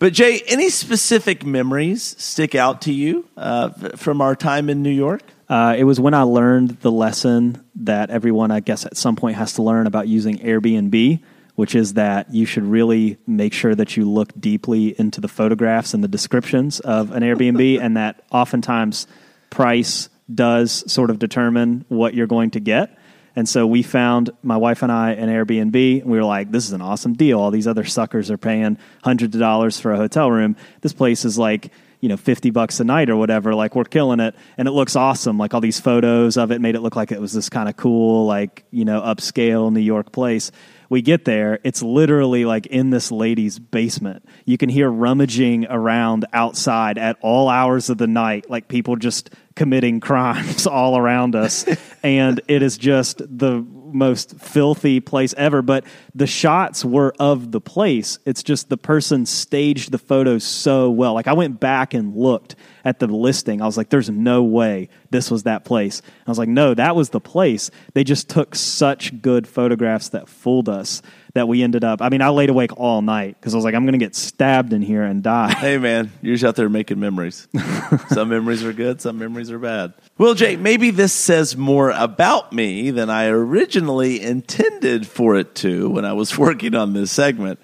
But, 0.00 0.14
Jay, 0.14 0.40
any 0.46 0.68
specific 0.70 1.44
memories 1.44 2.02
stick 2.02 2.54
out 2.54 2.82
to 2.82 2.92
you 2.92 3.28
uh, 3.36 3.68
from 3.96 4.20
our 4.20 4.34
time 4.34 4.70
in 4.70 4.82
New 4.82 4.90
York? 4.90 5.22
Uh, 5.50 5.74
it 5.76 5.84
was 5.84 6.00
when 6.00 6.14
I 6.14 6.22
learned 6.22 6.80
the 6.80 6.92
lesson 6.92 7.62
that 7.74 8.08
everyone, 8.08 8.50
I 8.50 8.60
guess, 8.60 8.86
at 8.86 8.96
some 8.96 9.16
point 9.16 9.36
has 9.36 9.54
to 9.54 9.62
learn 9.62 9.86
about 9.86 10.08
using 10.08 10.38
Airbnb 10.38 11.20
which 11.60 11.74
is 11.74 11.92
that 11.92 12.32
you 12.32 12.46
should 12.46 12.62
really 12.62 13.18
make 13.26 13.52
sure 13.52 13.74
that 13.74 13.94
you 13.94 14.10
look 14.10 14.32
deeply 14.40 14.98
into 14.98 15.20
the 15.20 15.28
photographs 15.28 15.92
and 15.92 16.02
the 16.02 16.08
descriptions 16.08 16.80
of 16.80 17.12
an 17.12 17.22
Airbnb, 17.22 17.78
and 17.82 17.98
that 17.98 18.24
oftentimes 18.32 19.06
price 19.50 20.08
does 20.34 20.90
sort 20.90 21.10
of 21.10 21.18
determine 21.18 21.84
what 21.88 22.14
you're 22.14 22.26
going 22.26 22.50
to 22.52 22.60
get. 22.60 22.96
And 23.36 23.46
so 23.46 23.66
we 23.66 23.82
found 23.82 24.30
my 24.42 24.56
wife 24.56 24.82
and 24.82 24.90
I 24.90 25.12
an 25.12 25.28
Airbnb, 25.28 26.00
and 26.00 26.10
we 26.10 26.16
were 26.16 26.24
like, 26.24 26.50
"This 26.50 26.64
is 26.64 26.72
an 26.72 26.80
awesome 26.80 27.12
deal. 27.12 27.38
All 27.38 27.50
these 27.50 27.66
other 27.66 27.84
suckers 27.84 28.30
are 28.30 28.38
paying 28.38 28.78
hundreds 29.04 29.36
of 29.36 29.40
dollars 29.40 29.78
for 29.78 29.92
a 29.92 29.98
hotel 29.98 30.30
room. 30.30 30.56
This 30.80 30.94
place 30.94 31.26
is 31.26 31.38
like." 31.38 31.70
You 32.00 32.08
know 32.08 32.16
50 32.16 32.50
bucks 32.50 32.80
a 32.80 32.84
night 32.84 33.10
or 33.10 33.16
whatever 33.16 33.54
like 33.54 33.74
we're 33.74 33.84
killing 33.84 34.20
it 34.20 34.34
and 34.56 34.66
it 34.66 34.72
looks 34.72 34.96
awesome 34.96 35.38
like 35.38 35.54
all 35.54 35.60
these 35.60 35.80
photos 35.80 36.36
of 36.36 36.50
it 36.50 36.60
made 36.60 36.74
it 36.74 36.80
look 36.80 36.96
like 36.96 37.12
it 37.12 37.20
was 37.20 37.32
this 37.32 37.48
kind 37.48 37.68
of 37.68 37.76
cool 37.76 38.26
like 38.26 38.64
you 38.70 38.84
know 38.84 39.00
upscale 39.00 39.72
new 39.72 39.80
york 39.80 40.12
place 40.12 40.50
we 40.90 41.02
get 41.02 41.24
there, 41.24 41.60
it's 41.62 41.82
literally 41.82 42.44
like 42.44 42.66
in 42.66 42.90
this 42.90 43.12
lady's 43.12 43.60
basement. 43.60 44.24
You 44.44 44.58
can 44.58 44.68
hear 44.68 44.90
rummaging 44.90 45.66
around 45.70 46.26
outside 46.32 46.98
at 46.98 47.16
all 47.20 47.48
hours 47.48 47.90
of 47.90 47.96
the 47.98 48.08
night, 48.08 48.50
like 48.50 48.66
people 48.66 48.96
just 48.96 49.30
committing 49.54 50.00
crimes 50.10 50.66
all 50.66 50.98
around 50.98 51.36
us. 51.36 51.64
and 52.02 52.40
it 52.48 52.62
is 52.62 52.76
just 52.76 53.18
the 53.18 53.64
most 53.94 54.38
filthy 54.38 55.00
place 55.00 55.34
ever. 55.36 55.62
But 55.62 55.84
the 56.14 56.26
shots 56.26 56.84
were 56.84 57.14
of 57.18 57.52
the 57.52 57.60
place. 57.60 58.18
It's 58.24 58.42
just 58.42 58.68
the 58.68 58.76
person 58.76 59.26
staged 59.26 59.90
the 59.90 59.98
photos 59.98 60.44
so 60.44 60.90
well. 60.90 61.14
Like 61.14 61.28
I 61.28 61.32
went 61.32 61.60
back 61.60 61.94
and 61.94 62.16
looked 62.16 62.56
at 62.84 62.98
the 62.98 63.06
listing. 63.06 63.62
I 63.62 63.66
was 63.66 63.76
like, 63.76 63.90
there's 63.90 64.10
no 64.10 64.42
way 64.42 64.88
this 65.10 65.30
was 65.30 65.44
that 65.44 65.64
place. 65.64 66.02
I 66.26 66.30
was 66.30 66.38
like, 66.38 66.48
no, 66.48 66.74
that 66.74 66.94
was 66.94 67.10
the 67.10 67.20
place. 67.20 67.70
They 67.94 68.04
just 68.04 68.28
took 68.28 68.54
such 68.54 69.20
good 69.22 69.46
photographs 69.46 70.10
that 70.10 70.28
fooled 70.28 70.68
us 70.68 71.02
that 71.34 71.48
we 71.48 71.62
ended 71.62 71.84
up. 71.84 72.02
I 72.02 72.08
mean, 72.08 72.22
I 72.22 72.28
laid 72.30 72.50
awake 72.50 72.76
all 72.76 73.02
night 73.02 73.36
because 73.38 73.54
I 73.54 73.56
was 73.56 73.64
like, 73.64 73.74
I'm 73.74 73.84
going 73.84 73.98
to 73.98 74.04
get 74.04 74.14
stabbed 74.14 74.72
in 74.72 74.82
here 74.82 75.02
and 75.02 75.22
die. 75.22 75.52
Hey, 75.52 75.78
man, 75.78 76.10
you're 76.22 76.34
just 76.34 76.44
out 76.44 76.56
there 76.56 76.68
making 76.68 76.98
memories. 76.98 77.48
some 78.08 78.28
memories 78.28 78.64
are 78.64 78.72
good, 78.72 79.00
some 79.00 79.18
memories 79.18 79.50
are 79.50 79.58
bad. 79.58 79.94
Well, 80.18 80.34
Jake, 80.34 80.58
maybe 80.58 80.90
this 80.90 81.12
says 81.12 81.56
more 81.56 81.90
about 81.90 82.52
me 82.52 82.90
than 82.90 83.10
I 83.10 83.26
originally 83.26 84.20
intended 84.20 85.06
for 85.06 85.36
it 85.36 85.54
to 85.56 85.88
when 85.90 86.04
I 86.04 86.12
was 86.14 86.36
working 86.38 86.74
on 86.74 86.92
this 86.92 87.10
segment. 87.10 87.60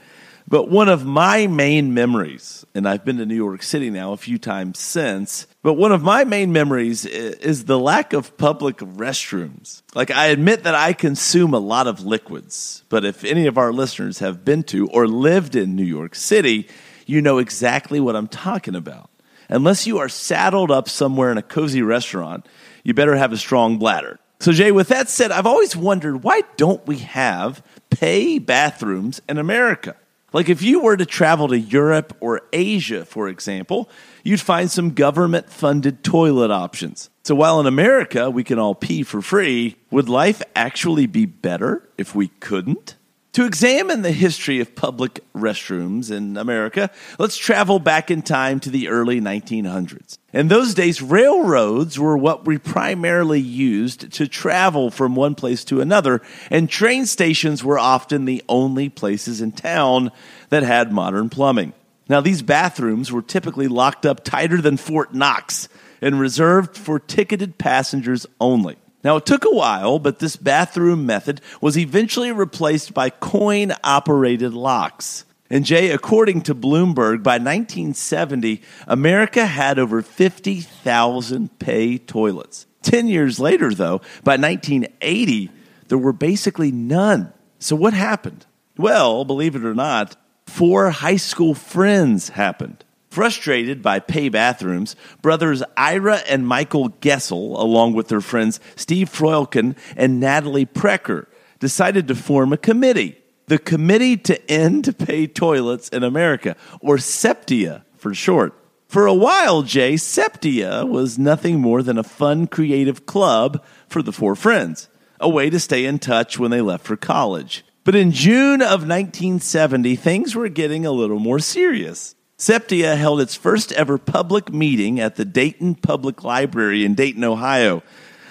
But 0.49 0.71
one 0.71 0.89
of 0.89 1.05
my 1.05 1.49
main 1.49 1.93
memories, 1.93 2.65
and 2.73 2.89
I've 2.89 3.05
been 3.05 3.17
to 3.17 3.27
New 3.27 3.35
York 3.35 3.65
City 3.65 3.91
now 3.91 4.13
a 4.13 4.17
few 4.17 4.39
times 4.39 4.79
since, 4.79 5.49
but 5.63 5.75
one 5.75 5.91
of 5.91 6.05
my 6.05 6.23
main 6.23 6.53
memories 6.53 7.05
is 7.05 7.65
the 7.65 7.79
lack 7.79 8.13
of 8.13 8.37
public 8.39 8.77
restrooms. 8.77 9.83
Like, 9.97 10.13
I 10.13 10.27
admit 10.27 10.63
that 10.63 10.77
I 10.77 10.93
consume 10.93 11.53
a 11.53 11.59
lot 11.59 11.89
of 11.89 12.05
liquids, 12.05 12.85
but 12.89 13.05
if 13.05 13.25
any 13.25 13.49
of 13.49 13.59
our 13.59 13.73
listeners 13.73 14.21
have 14.21 14.45
been 14.45 14.63
to 14.65 14.87
or 14.89 15.09
lived 15.09 15.57
in 15.57 15.75
New 15.75 15.85
York 15.85 16.15
City, 16.15 16.69
you 17.07 17.21
know 17.21 17.39
exactly 17.39 17.99
what 17.99 18.15
I'm 18.15 18.29
talking 18.29 18.77
about. 18.77 19.11
Unless 19.49 19.89
you 19.89 19.99
are 19.99 20.09
saddled 20.09 20.71
up 20.71 20.89
somewhere 20.89 21.33
in 21.33 21.39
a 21.39 21.43
cozy 21.43 21.83
restaurant, 21.83 22.47
you 22.85 22.95
better 22.95 23.17
have 23.17 23.33
a 23.33 23.37
strong 23.37 23.79
bladder. 23.79 24.21
So, 24.39 24.53
Jay, 24.53 24.71
with 24.71 24.89
that 24.89 25.09
said, 25.09 25.33
I've 25.33 25.47
always 25.47 25.75
wondered 25.75 26.23
why 26.23 26.43
don't 26.57 26.87
we 26.87 26.99
have 26.99 27.65
pay 27.91 28.39
bathrooms 28.39 29.21
in 29.29 29.39
America? 29.39 29.97
Like 30.33 30.49
if 30.49 30.61
you 30.61 30.81
were 30.81 30.97
to 30.97 31.07
travel 31.07 31.49
to 31.49 31.59
Europe 31.59 32.17
or 32.21 32.43
Asia, 32.53 33.05
for 33.05 33.29
example, 33.29 33.89
you'd 34.25 34.41
find 34.41 34.71
some 34.71 34.91
government 34.91 35.51
funded 35.51 36.03
toilet 36.03 36.51
options. 36.51 37.11
So 37.23 37.35
while 37.35 37.61
in 37.61 37.67
America 37.67 38.29
we 38.29 38.45
can 38.45 38.59
all 38.59 38.75
pee 38.75 39.03
for 39.03 39.23
free, 39.23 39.77
would 39.91 40.09
life 40.09 40.43
actually 40.55 41.07
be 41.07 41.27
better 41.27 41.89
if 41.97 42.15
we 42.15 42.29
couldn't? 42.29 42.96
To 43.37 43.45
examine 43.45 44.01
the 44.01 44.13
history 44.13 44.61
of 44.61 44.75
public 44.75 45.21
restrooms 45.35 46.11
in 46.11 46.39
America, 46.39 46.91
let's 47.19 47.37
travel 47.37 47.79
back 47.79 48.11
in 48.11 48.23
time 48.23 48.61
to 48.61 48.71
the 48.71 48.89
early 48.89 49.21
1900s. 49.21 50.17
In 50.33 50.49
those 50.49 50.73
days, 50.73 51.03
railroads 51.03 51.99
were 51.99 52.17
what 52.17 52.47
we 52.47 52.57
primarily 52.57 53.39
used 53.39 54.11
to 54.13 54.27
travel 54.27 54.91
from 54.91 55.15
one 55.15 55.35
place 55.35 55.65
to 55.67 55.83
another, 55.83 56.23
and 56.49 56.71
train 56.71 57.05
stations 57.05 57.63
were 57.63 57.79
often 57.79 58.25
the 58.25 58.43
only 58.49 58.89
places 58.89 59.43
in 59.43 59.53
town 59.53 60.13
that 60.49 60.63
had 60.63 60.91
modern 60.91 61.29
plumbing. 61.29 61.75
Now, 62.09 62.23
these 62.23 62.41
bathrooms 62.41 63.13
were 63.13 63.21
typically 63.21 63.69
locked 63.69 64.07
up 64.07 64.25
tighter 64.25 64.63
than 64.63 64.79
Fort 64.79 65.13
Knox 65.13 65.69
and 66.01 66.19
reserved 66.19 66.75
for 66.75 66.99
ticketed 66.99 67.59
passengers 67.59 68.25
only. 68.41 68.79
Now, 69.07 69.15
it 69.19 69.25
took 69.25 69.45
a 69.45 69.55
while, 69.55 70.01
but 70.01 70.19
this 70.19 70.35
bathroom 70.35 71.07
method 71.07 71.41
was 71.61 71.79
eventually 71.79 72.33
replaced 72.33 72.93
by 72.93 73.09
coin 73.11 73.73
operated 73.85 74.53
locks. 74.53 75.25
And 75.49 75.65
Jay, 75.65 75.91
according 75.91 76.41
to 76.43 76.57
Bloomberg, 76.57 77.23
by 77.23 77.39
1970, 77.39 78.61
America 78.89 79.47
had 79.47 79.79
over 79.79 80.03
50,000 80.03 81.59
pay 81.61 81.99
toilets. 81.99 82.67
10 82.83 83.07
years 83.07 83.39
later, 83.39 83.73
though, 83.73 84.01
by 84.25 84.37
1980, 84.37 85.53
there 85.87 85.99
were 85.99 86.13
basically 86.13 86.73
none. 86.73 87.33
So, 87.61 87.77
what 87.77 87.95
happened? 87.95 88.45
Well, 88.77 89.25
believe 89.25 89.55
it 89.55 89.65
or 89.65 89.77
not, 89.77 90.17
four 90.49 90.91
high 90.91 91.15
school 91.15 91.55
friends 91.55 92.31
happened. 92.31 92.85
Frustrated 93.17 93.81
by 93.81 93.99
pay 93.99 94.29
bathrooms, 94.29 94.95
brothers 95.23 95.63
Ira 95.75 96.17
and 96.29 96.47
Michael 96.47 96.91
Gessel, 97.01 97.59
along 97.59 97.95
with 97.95 98.09
their 98.09 98.21
friends 98.21 98.61
Steve 98.75 99.09
Froelken 99.09 99.75
and 99.97 100.21
Natalie 100.21 100.67
Precker, 100.67 101.25
decided 101.59 102.09
to 102.09 102.15
form 102.15 102.53
a 102.53 102.59
committee. 102.59 103.17
The 103.47 103.59
Committee 103.59 104.19
to 104.19 104.51
End 104.51 104.99
Pay 104.99 105.29
Toilets 105.29 105.89
in 105.89 106.03
America, 106.03 106.57
or 106.81 106.99
CEPTIA 106.99 107.85
for 107.97 108.13
short. 108.13 108.53
For 108.87 109.07
a 109.07 109.15
while, 109.15 109.63
Jay, 109.63 109.95
CEPTIA 109.95 110.87
was 110.87 111.19
nothing 111.19 111.59
more 111.59 111.83
than 111.83 111.97
a 111.97 112.03
fun, 112.03 112.47
creative 112.47 113.07
club 113.07 113.65
for 113.89 114.03
the 114.03 114.13
four 114.13 114.37
friends, 114.37 114.91
a 115.19 115.27
way 115.27 115.49
to 115.49 115.59
stay 115.59 115.87
in 115.87 116.01
touch 116.01 116.39
when 116.39 116.51
they 116.51 116.61
left 116.61 116.85
for 116.85 116.99
college. 116.99 117.65
But 117.83 117.95
in 117.95 118.13
June 118.13 118.61
of 118.61 118.87
1970, 118.87 119.97
things 119.97 120.35
were 120.35 120.51
getting 120.51 120.85
a 120.85 120.93
little 120.93 121.19
more 121.19 121.39
serious. 121.39 122.16
CEPTIA 122.39 122.97
held 122.97 123.23
its 123.23 123.35
first 123.35 123.73
ever 123.73 123.97
public 123.97 124.53
meeting 124.53 125.01
at 125.01 125.17
the 125.17 125.25
Dayton 125.25 125.75
Public 125.75 126.23
Library 126.23 126.85
in 126.85 126.95
Dayton, 126.95 127.25
Ohio. 127.25 127.83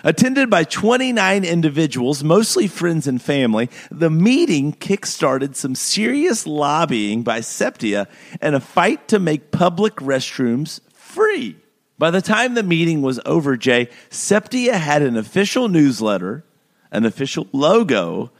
Attended 0.04 0.48
by 0.48 0.64
29 0.64 1.44
individuals, 1.44 2.24
mostly 2.24 2.68
friends 2.68 3.08
and 3.08 3.20
family, 3.20 3.68
the 3.90 4.12
meeting 4.12 4.74
kickstarted 4.74 5.56
some 5.56 5.74
serious 5.74 6.46
lobbying 6.46 7.24
by 7.24 7.40
CEPTIA 7.40 8.06
and 8.40 8.54
a 8.54 8.60
fight 8.60 9.08
to 9.08 9.18
make 9.18 9.50
public 9.50 9.96
restrooms 9.96 10.82
free. 10.94 11.58
By 11.98 12.12
the 12.12 12.22
time 12.22 12.54
the 12.54 12.62
meeting 12.62 13.02
was 13.02 13.20
over, 13.26 13.58
Jay, 13.58 13.90
CEPTIA 14.12 14.74
had 14.74 15.02
an 15.02 15.18
official 15.18 15.68
newsletter, 15.68 16.46
an 16.92 17.06
official 17.06 17.48
logo, 17.52 18.32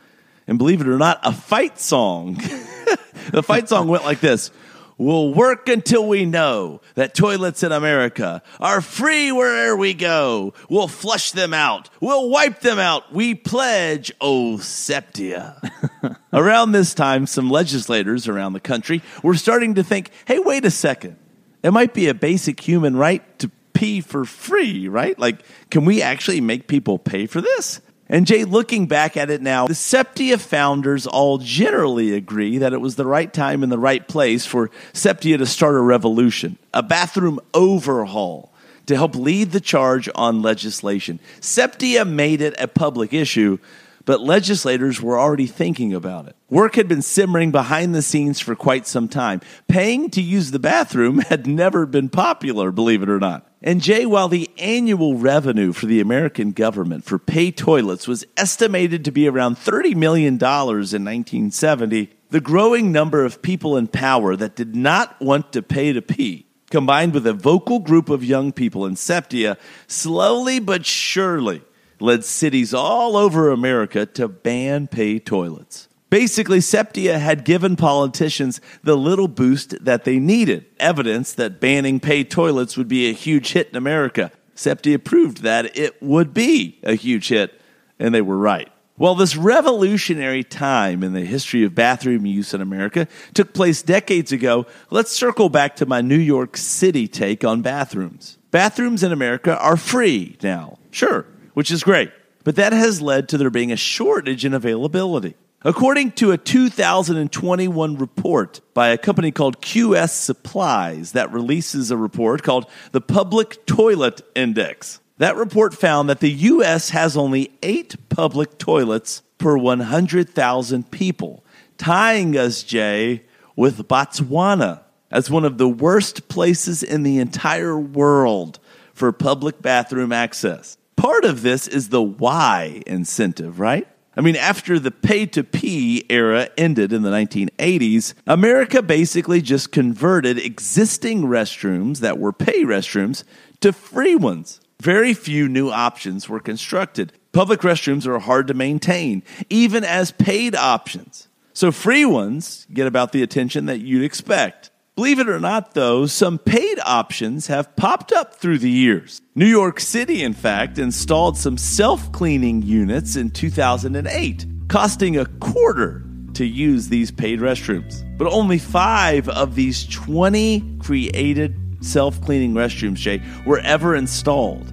and 0.46 0.60
believe 0.60 0.82
it 0.82 0.88
or 0.88 1.00
not, 1.00 1.20
a 1.24 1.34
fight 1.34 1.80
song. 1.80 2.36
the 3.32 3.42
fight 3.42 3.68
song 3.68 3.88
went 3.88 4.04
like 4.04 4.20
this 4.20 4.52
We'll 4.98 5.34
work 5.34 5.68
until 5.68 6.08
we 6.08 6.26
know 6.26 6.80
that 6.94 7.14
toilets 7.14 7.64
in 7.64 7.74
America 7.74 8.42
are 8.62 8.80
free 8.80 9.30
wherever 9.30 9.76
we 9.76 9.94
go. 9.94 10.54
We'll 10.70 10.88
flush 10.88 11.32
them 11.32 11.54
out. 11.54 11.90
We'll 12.00 12.30
wipe 12.30 12.62
them 12.62 12.80
out. 12.80 13.14
We 13.14 13.36
pledge, 13.36 14.14
oh, 14.22 14.58
CEPTIA. 14.58 16.18
around 16.34 16.72
this 16.72 16.94
time, 16.94 17.28
some 17.28 17.50
legislators 17.50 18.30
around 18.30 18.54
the 18.54 18.62
country 18.62 19.02
were 19.22 19.36
starting 19.36 19.76
to 19.76 19.84
think 19.84 20.12
hey, 20.26 20.40
wait 20.40 20.64
a 20.64 20.72
second. 20.72 21.18
It 21.62 21.72
might 21.72 21.94
be 21.94 22.08
a 22.08 22.14
basic 22.14 22.60
human 22.60 22.96
right 22.96 23.40
to 23.40 23.52
pee 23.74 24.00
for 24.00 24.24
free, 24.24 24.88
right? 24.88 25.18
Like, 25.20 25.44
can 25.70 25.84
we 25.84 26.02
actually 26.02 26.40
make 26.40 26.68
people 26.68 26.98
pay 26.98 27.26
for 27.26 27.42
this? 27.42 27.82
And 28.08 28.28
Jay, 28.28 28.44
looking 28.44 28.86
back 28.86 29.18
at 29.18 29.32
it 29.32 29.42
now, 29.42 29.68
the 29.68 29.74
CEPTIA 29.74 30.40
founders 30.40 31.08
all 31.08 31.40
generally 31.40 32.14
agree 32.14 32.60
that 32.60 32.74
it 32.74 32.82
was 32.82 32.96
the 32.96 33.06
right 33.06 33.34
time 33.34 33.64
and 33.64 33.72
the 33.72 33.80
right 33.80 34.08
place 34.08 34.46
for 34.46 34.70
CEPTIA 34.94 35.40
to 35.40 35.46
start 35.46 35.76
a 35.76 35.82
revolution, 35.82 36.58
a 36.74 36.84
bathroom 36.84 37.40
overhaul 37.54 38.54
to 38.86 38.96
help 38.96 39.16
lead 39.16 39.52
the 39.52 39.60
charge 39.60 40.08
on 40.14 40.44
legislation. 40.44 41.20
CEPTIA 41.42 42.08
made 42.08 42.42
it 42.42 42.54
a 42.60 42.68
public 42.68 43.12
issue, 43.12 43.58
but 44.06 44.22
legislators 44.22 45.02
were 45.02 45.20
already 45.20 45.48
thinking 45.48 45.94
about 45.94 46.28
it. 46.28 46.36
Work 46.50 46.76
had 46.76 46.88
been 46.88 47.02
simmering 47.02 47.52
behind 47.52 47.96
the 47.96 48.04
scenes 48.04 48.40
for 48.40 48.56
quite 48.56 48.86
some 48.86 49.08
time. 49.08 49.42
Paying 49.68 50.12
to 50.12 50.22
use 50.22 50.52
the 50.52 50.60
bathroom 50.60 51.20
had 51.30 51.48
never 51.48 51.88
been 51.88 52.10
popular, 52.10 52.72
believe 52.72 53.02
it 53.02 53.10
or 53.10 53.20
not. 53.20 53.50
And 53.66 53.82
Jay, 53.82 54.06
while 54.06 54.28
the 54.28 54.48
annual 54.60 55.18
revenue 55.18 55.74
for 55.74 55.88
the 55.88 56.00
American 56.00 56.52
government 56.52 57.04
for 57.04 57.18
pay 57.18 57.52
toilets 57.52 58.08
was 58.08 58.24
estimated 58.38 59.04
to 59.04 59.12
be 59.12 59.28
around 59.28 59.56
$30 59.56 59.96
million 59.96 60.36
in 60.36 60.40
1970, 60.40 62.12
the 62.30 62.40
growing 62.40 62.92
number 62.92 63.26
of 63.26 63.42
people 63.42 63.76
in 63.76 63.88
power 63.88 64.36
that 64.36 64.56
did 64.56 64.76
not 64.76 65.20
want 65.20 65.52
to 65.54 65.64
pay 65.64 65.92
to 65.94 66.02
pee, 66.04 66.46
combined 66.70 67.16
with 67.16 67.26
a 67.26 67.34
vocal 67.34 67.80
group 67.80 68.08
of 68.08 68.24
young 68.24 68.52
people 68.52 68.86
in 68.86 68.94
CEPTIA, 68.94 69.58
slowly 69.88 70.60
but 70.60 70.86
surely 70.86 71.64
led 72.00 72.24
cities 72.24 72.72
all 72.72 73.18
over 73.18 73.50
America 73.50 74.06
to 74.06 74.28
ban 74.28 74.86
pay 74.86 75.18
toilets. 75.18 75.88
Basically, 76.16 76.60
CEPTIA 76.60 77.20
had 77.20 77.44
given 77.44 77.76
politicians 77.76 78.62
the 78.82 78.96
little 78.96 79.28
boost 79.28 79.84
that 79.84 80.06
they 80.06 80.18
needed, 80.18 80.66
evidence 80.80 81.34
that 81.34 81.60
banning 81.60 82.00
paid 82.00 82.32
toilets 82.32 82.78
would 82.78 82.88
be 82.88 83.10
a 83.10 83.14
huge 83.14 83.52
hit 83.52 83.68
in 83.68 83.76
America. 83.76 84.32
CEPTIA 84.56 85.04
proved 85.04 85.42
that 85.42 85.78
it 85.78 86.02
would 86.02 86.34
be 86.34 86.80
a 86.84 86.96
huge 86.96 87.28
hit, 87.28 87.60
and 88.00 88.16
they 88.16 88.22
were 88.22 88.38
right. 88.38 88.70
Well, 88.98 89.16
this 89.16 89.36
revolutionary 89.36 90.46
time 90.46 91.04
in 91.04 91.12
the 91.12 91.26
history 91.26 91.66
of 91.66 91.76
bathroom 91.76 92.26
use 92.26 92.54
in 92.54 92.62
America 92.62 93.10
took 93.34 93.54
place 93.54 93.82
decades 93.82 94.32
ago. 94.32 94.68
Let's 94.90 95.12
circle 95.12 95.50
back 95.50 95.76
to 95.76 95.86
my 95.86 96.00
New 96.00 96.16
York 96.16 96.56
City 96.56 97.10
take 97.10 97.44
on 97.44 97.62
bathrooms. 97.62 98.38
Bathrooms 98.52 99.04
in 99.04 99.12
America 99.12 99.60
are 99.60 99.76
free 99.76 100.38
now, 100.42 100.80
sure, 100.92 101.26
which 101.56 101.72
is 101.72 101.84
great, 101.84 102.14
but 102.46 102.56
that 102.56 102.72
has 102.72 103.02
led 103.02 103.28
to 103.28 103.38
there 103.38 103.50
being 103.50 103.74
a 103.74 103.76
shortage 103.76 104.46
in 104.46 104.54
availability. 104.54 105.36
According 105.68 106.12
to 106.12 106.32
a 106.32 106.38
2021 106.38 107.96
report 107.96 108.62
by 108.76 108.90
a 108.90 109.00
company 109.00 109.32
called 109.32 109.62
QS 109.62 110.12
Supplies 110.12 111.14
that 111.14 111.32
releases 111.32 111.90
a 111.90 111.98
report 111.98 112.44
called 112.44 112.68
the 112.92 113.02
Public 113.02 113.66
Toilet 113.66 114.22
Index, 114.36 115.00
that 115.18 115.36
report 115.36 115.74
found 115.74 116.08
that 116.08 116.20
the 116.20 116.30
U.S. 116.30 116.92
has 116.92 117.18
only 117.18 117.52
eight 117.64 117.96
public 118.10 118.60
toilets 118.60 119.24
per 119.40 119.58
100,000 119.58 120.92
people, 120.92 121.44
tying 121.80 122.38
us, 122.38 122.62
Jay, 122.62 123.24
with 123.56 123.88
Botswana 123.88 124.82
as 125.10 125.32
one 125.32 125.46
of 125.46 125.58
the 125.58 125.68
worst 125.68 126.28
places 126.28 126.84
in 126.84 127.02
the 127.02 127.18
entire 127.18 127.80
world 127.80 128.60
for 128.94 129.12
public 129.12 129.64
bathroom 129.64 130.12
access. 130.12 130.78
Part 130.96 131.26
of 131.26 131.42
this 131.42 131.68
is 131.68 131.90
the 131.90 132.04
why 132.04 132.84
incentive, 132.86 133.60
right? 133.60 133.88
I 134.18 134.22
mean, 134.22 134.36
after 134.36 134.80
the 134.80 134.92
pay 134.92 135.26
to 135.28 135.44
pee 135.44 136.06
era 136.10 136.50
ended 136.58 136.94
in 136.94 137.02
the 137.02 137.10
1980s, 137.10 138.14
America 138.26 138.82
basically 138.82 139.42
just 139.42 139.72
converted 139.72 140.38
existing 140.38 141.24
restrooms 141.24 142.00
that 142.00 142.18
were 142.18 142.32
pay 142.32 142.64
restrooms 142.64 143.24
to 143.60 143.74
free 143.74 144.16
ones. 144.16 144.62
Very 144.80 145.14
few 145.14 145.50
new 145.50 145.70
options 145.70 146.30
were 146.30 146.40
constructed. 146.40 147.12
Public 147.34 147.62
restrooms 147.62 148.06
are 148.06 148.20
hard 148.20 148.48
to 148.48 148.54
maintain, 148.54 149.24
even 149.50 149.84
as 149.84 150.12
paid 150.12 150.56
options. 150.56 151.28
So 151.54 151.72
free 151.72 152.06
ones 152.06 152.68
get 152.74 152.88
about 152.88 153.12
the 153.12 153.24
attention 153.24 153.66
that 153.66 153.80
you'd 153.80 154.04
expect. 154.04 154.72
Believe 154.96 155.20
it 155.20 155.28
or 155.28 155.42
not, 155.42 155.74
though, 155.74 156.06
some 156.06 156.40
paid 156.40 156.80
options 156.86 157.48
have 157.48 157.76
popped 157.76 158.14
up 158.14 158.36
through 158.36 158.60
the 158.60 158.70
years. 158.70 159.22
New 159.36 159.46
York 159.46 159.82
City, 159.82 160.24
in 160.24 160.32
fact, 160.32 160.78
installed 160.78 161.38
some 161.38 161.58
self 161.58 162.10
cleaning 162.14 162.62
units 162.62 163.18
in 163.18 163.30
2008, 163.30 164.46
costing 164.70 165.18
a 165.18 165.26
quarter 165.26 166.06
to 166.36 166.46
use 166.46 166.88
these 166.88 167.12
paid 167.12 167.40
restrooms. 167.42 168.06
But 168.18 168.32
only 168.32 168.58
five 168.58 169.28
of 169.28 169.56
these 169.56 169.86
20 169.88 170.78
created 170.80 171.60
self 171.84 172.22
cleaning 172.22 172.54
restrooms, 172.54 172.96
Jay, 172.96 173.22
were 173.46 173.60
ever 173.60 173.98
installed 173.98 174.72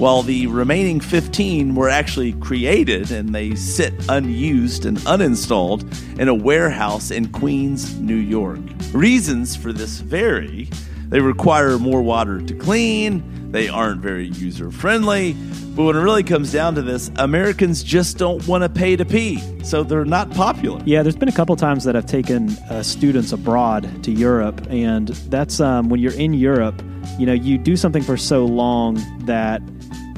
while 0.00 0.22
the 0.22 0.46
remaining 0.46 0.98
15 0.98 1.74
were 1.74 1.90
actually 1.90 2.32
created 2.32 3.10
and 3.10 3.34
they 3.34 3.54
sit 3.54 3.92
unused 4.08 4.86
and 4.86 4.96
uninstalled 5.00 5.84
in 6.18 6.26
a 6.26 6.34
warehouse 6.34 7.10
in 7.10 7.30
Queens, 7.30 8.00
New 8.00 8.16
York. 8.16 8.60
Reasons 8.94 9.54
for 9.54 9.74
this 9.74 10.00
vary. 10.00 10.70
They 11.10 11.20
require 11.20 11.78
more 11.78 12.00
water 12.00 12.40
to 12.40 12.54
clean, 12.54 13.52
they 13.52 13.68
aren't 13.68 14.00
very 14.00 14.28
user 14.28 14.70
friendly, 14.70 15.34
but 15.74 15.84
when 15.84 15.96
it 15.96 16.00
really 16.00 16.22
comes 16.22 16.50
down 16.50 16.76
to 16.76 16.82
this, 16.82 17.10
Americans 17.16 17.82
just 17.82 18.16
don't 18.16 18.46
want 18.48 18.64
to 18.64 18.70
pay 18.70 18.96
to 18.96 19.04
pee, 19.04 19.42
so 19.62 19.82
they're 19.82 20.06
not 20.06 20.30
popular. 20.30 20.80
Yeah, 20.86 21.02
there's 21.02 21.16
been 21.16 21.28
a 21.28 21.32
couple 21.32 21.56
times 21.56 21.84
that 21.84 21.94
I've 21.94 22.06
taken 22.06 22.48
uh, 22.70 22.82
students 22.82 23.32
abroad 23.32 24.02
to 24.04 24.10
Europe, 24.10 24.66
and 24.70 25.08
that's 25.08 25.60
um, 25.60 25.90
when 25.90 26.00
you're 26.00 26.14
in 26.14 26.32
Europe, 26.32 26.80
you 27.18 27.26
know, 27.26 27.32
you 27.32 27.58
do 27.58 27.76
something 27.76 28.02
for 28.02 28.16
so 28.16 28.44
long 28.44 28.98
that 29.26 29.62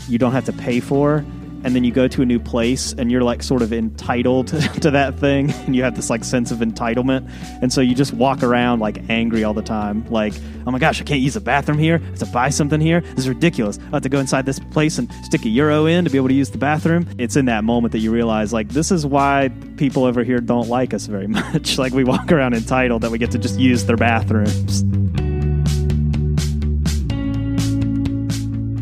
you 0.09 0.19
don't 0.19 0.33
have 0.33 0.45
to 0.47 0.53
pay 0.53 0.81
for 0.81 1.25
and 1.65 1.77
then 1.77 1.85
you 1.85 1.93
go 1.93 2.09
to 2.09 2.23
a 2.23 2.27
new 2.27 2.41
place 2.41 2.93
and 2.95 3.11
you're 3.11 3.23
like 3.23 3.43
sort 3.43 3.63
of 3.63 3.73
entitled 3.73 4.49
to 4.81 4.91
that 4.91 5.19
thing 5.19 5.51
and 5.67 5.77
you 5.77 5.83
have 5.83 5.97
this 5.97 6.11
like 6.11 6.25
sense 6.25 6.51
of 6.51 6.59
entitlement 6.59 7.31
and 7.63 7.73
so 7.73 7.81
you 7.81 7.95
just 7.95 8.13
walk 8.13 8.43
around 8.43 8.81
like 8.81 8.99
angry 9.09 9.45
all 9.45 9.55
the 9.55 9.63
time 9.63 10.05
like 10.11 10.35
oh 10.67 10.71
my 10.71 10.79
gosh 10.79 11.01
i 11.01 11.05
can't 11.05 11.21
use 11.21 11.37
a 11.37 11.41
bathroom 11.41 11.79
here. 11.79 12.01
I 12.03 12.07
have 12.07 12.19
to 12.21 12.27
buy 12.27 12.51
something 12.51 12.81
here. 12.81 13.01
This 13.01 13.21
is 13.21 13.29
ridiculous. 13.29 13.79
I 13.79 13.97
have 13.97 14.03
to 14.03 14.09
go 14.09 14.19
inside 14.19 14.47
this 14.47 14.59
place 14.59 14.99
and 14.99 15.13
stick 15.25 15.45
a 15.45 15.49
euro 15.49 15.87
in 15.87 16.05
to 16.05 16.11
be 16.11 16.19
able 16.19 16.29
to 16.29 16.35
use 16.35 16.51
the 16.51 16.59
bathroom. 16.59 17.09
It's 17.19 17.37
in 17.37 17.47
that 17.47 17.65
moment 17.65 17.93
that 17.93 17.99
you 17.99 18.11
realize 18.11 18.53
like 18.53 18.69
this 18.69 18.91
is 18.91 19.07
why 19.07 19.51
people 19.77 20.05
over 20.05 20.25
here 20.25 20.39
don't 20.39 20.69
like 20.69 20.95
us 20.95 21.07
very 21.07 21.27
much. 21.29 21.79
Like 21.79 21.93
we 21.93 22.05
walk 22.05 22.33
around 22.33 22.55
entitled 22.55 23.03
that 23.03 23.11
we 23.11 23.19
get 23.19 23.31
to 23.33 23.39
just 23.39 23.59
use 23.59 23.85
their 23.85 23.97
bathrooms 23.97 24.83